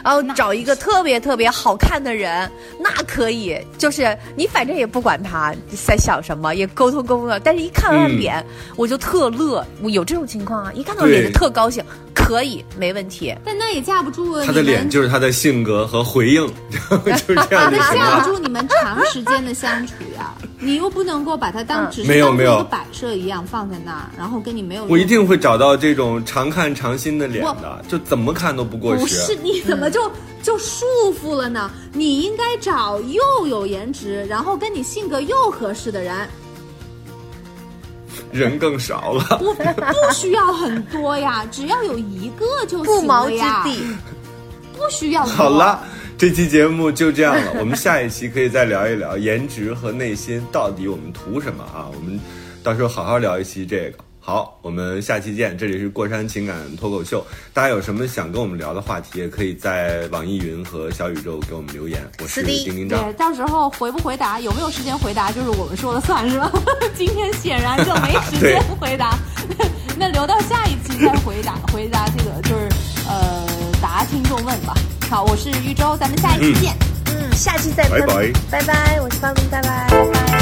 [0.05, 2.51] 然后找一个特别特别好看的人，
[2.81, 5.55] 那可以，就是你反正也不管他
[5.87, 8.19] 在想什么，也沟通沟通了，但是一看完嗯。
[8.19, 8.45] 脸、
[8.77, 11.83] 我就特乐，我有这种情况啊，一看到脸就特高兴，
[12.15, 13.35] 可以没问题。
[13.45, 16.47] 但那也架不住他的脸就是他的性格和回应，
[16.91, 17.95] 就是这样就那。
[17.95, 24.85] 架不住你们长时间的相处呀， 你又不能够把它当嗯只是没有没有当做一个摆设一样放在那儿，然后跟你没有。
[24.87, 29.35] 我一定会找到这种常看常新的脸的，就怎么看都不过时不是。
[29.43, 30.11] 你怎么就、
[30.43, 30.85] 就束
[31.23, 31.71] 缚了呢？
[31.93, 36.29] 你应该找又有颜值，然后跟你性格又合适的人，
[38.33, 39.25] 人更少了。
[39.39, 43.79] 不不需要很多呀， 只要有一个就行不毛之了呀，地，
[44.77, 45.81] 不需要多好了，
[46.17, 47.53] 这期节目就这样了。
[47.61, 51.87] 我们下一期可以再聊一聊颜值和内心到底我们图什么啊？
[51.95, 52.19] 我们
[52.63, 53.99] 到时候好好聊一期这个。
[54.25, 55.59] 好，我们下期见。
[55.59, 62.01] 这里是过山情感脱口秀，大家有什么想跟我们聊的话题，也可以在网易云和小宇宙给我们留言。
[62.23, 66.53] 我是丁丁张对，，到时候回不回答，有没有时间回答，就是我们说了算，是吧？
[66.97, 69.19] 今天显然就没时间回答，
[69.99, 71.57] 那留到下一期再回答。
[71.73, 72.69] 回答这个就是
[73.09, 73.45] 呃
[73.83, 74.73] 答听众问吧。
[75.11, 76.77] 好，我是玉州，咱们下一期见。
[77.07, 77.33] 嗯。
[77.33, 78.07] 下期再喷。
[78.07, 80.42] 拜拜拜拜，我是方拜拜，拜拜。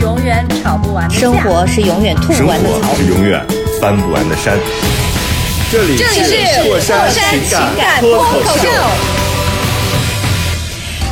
[0.00, 1.20] 永远吵不完的架。
[1.20, 2.96] 生活是永远吐不完的槽活。
[2.96, 3.44] 是永远
[3.80, 4.58] 翻不完的山。
[5.70, 8.68] 这里这里是过山情情感脱口秀，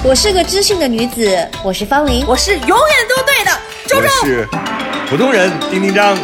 [0.02, 2.24] 我是个知性的女子，我是方玲。
[2.26, 2.76] 我是永远
[3.08, 3.52] 都对的
[3.86, 4.08] 周我周。
[4.26, 4.48] 是
[5.08, 6.18] 普通人丁丁张。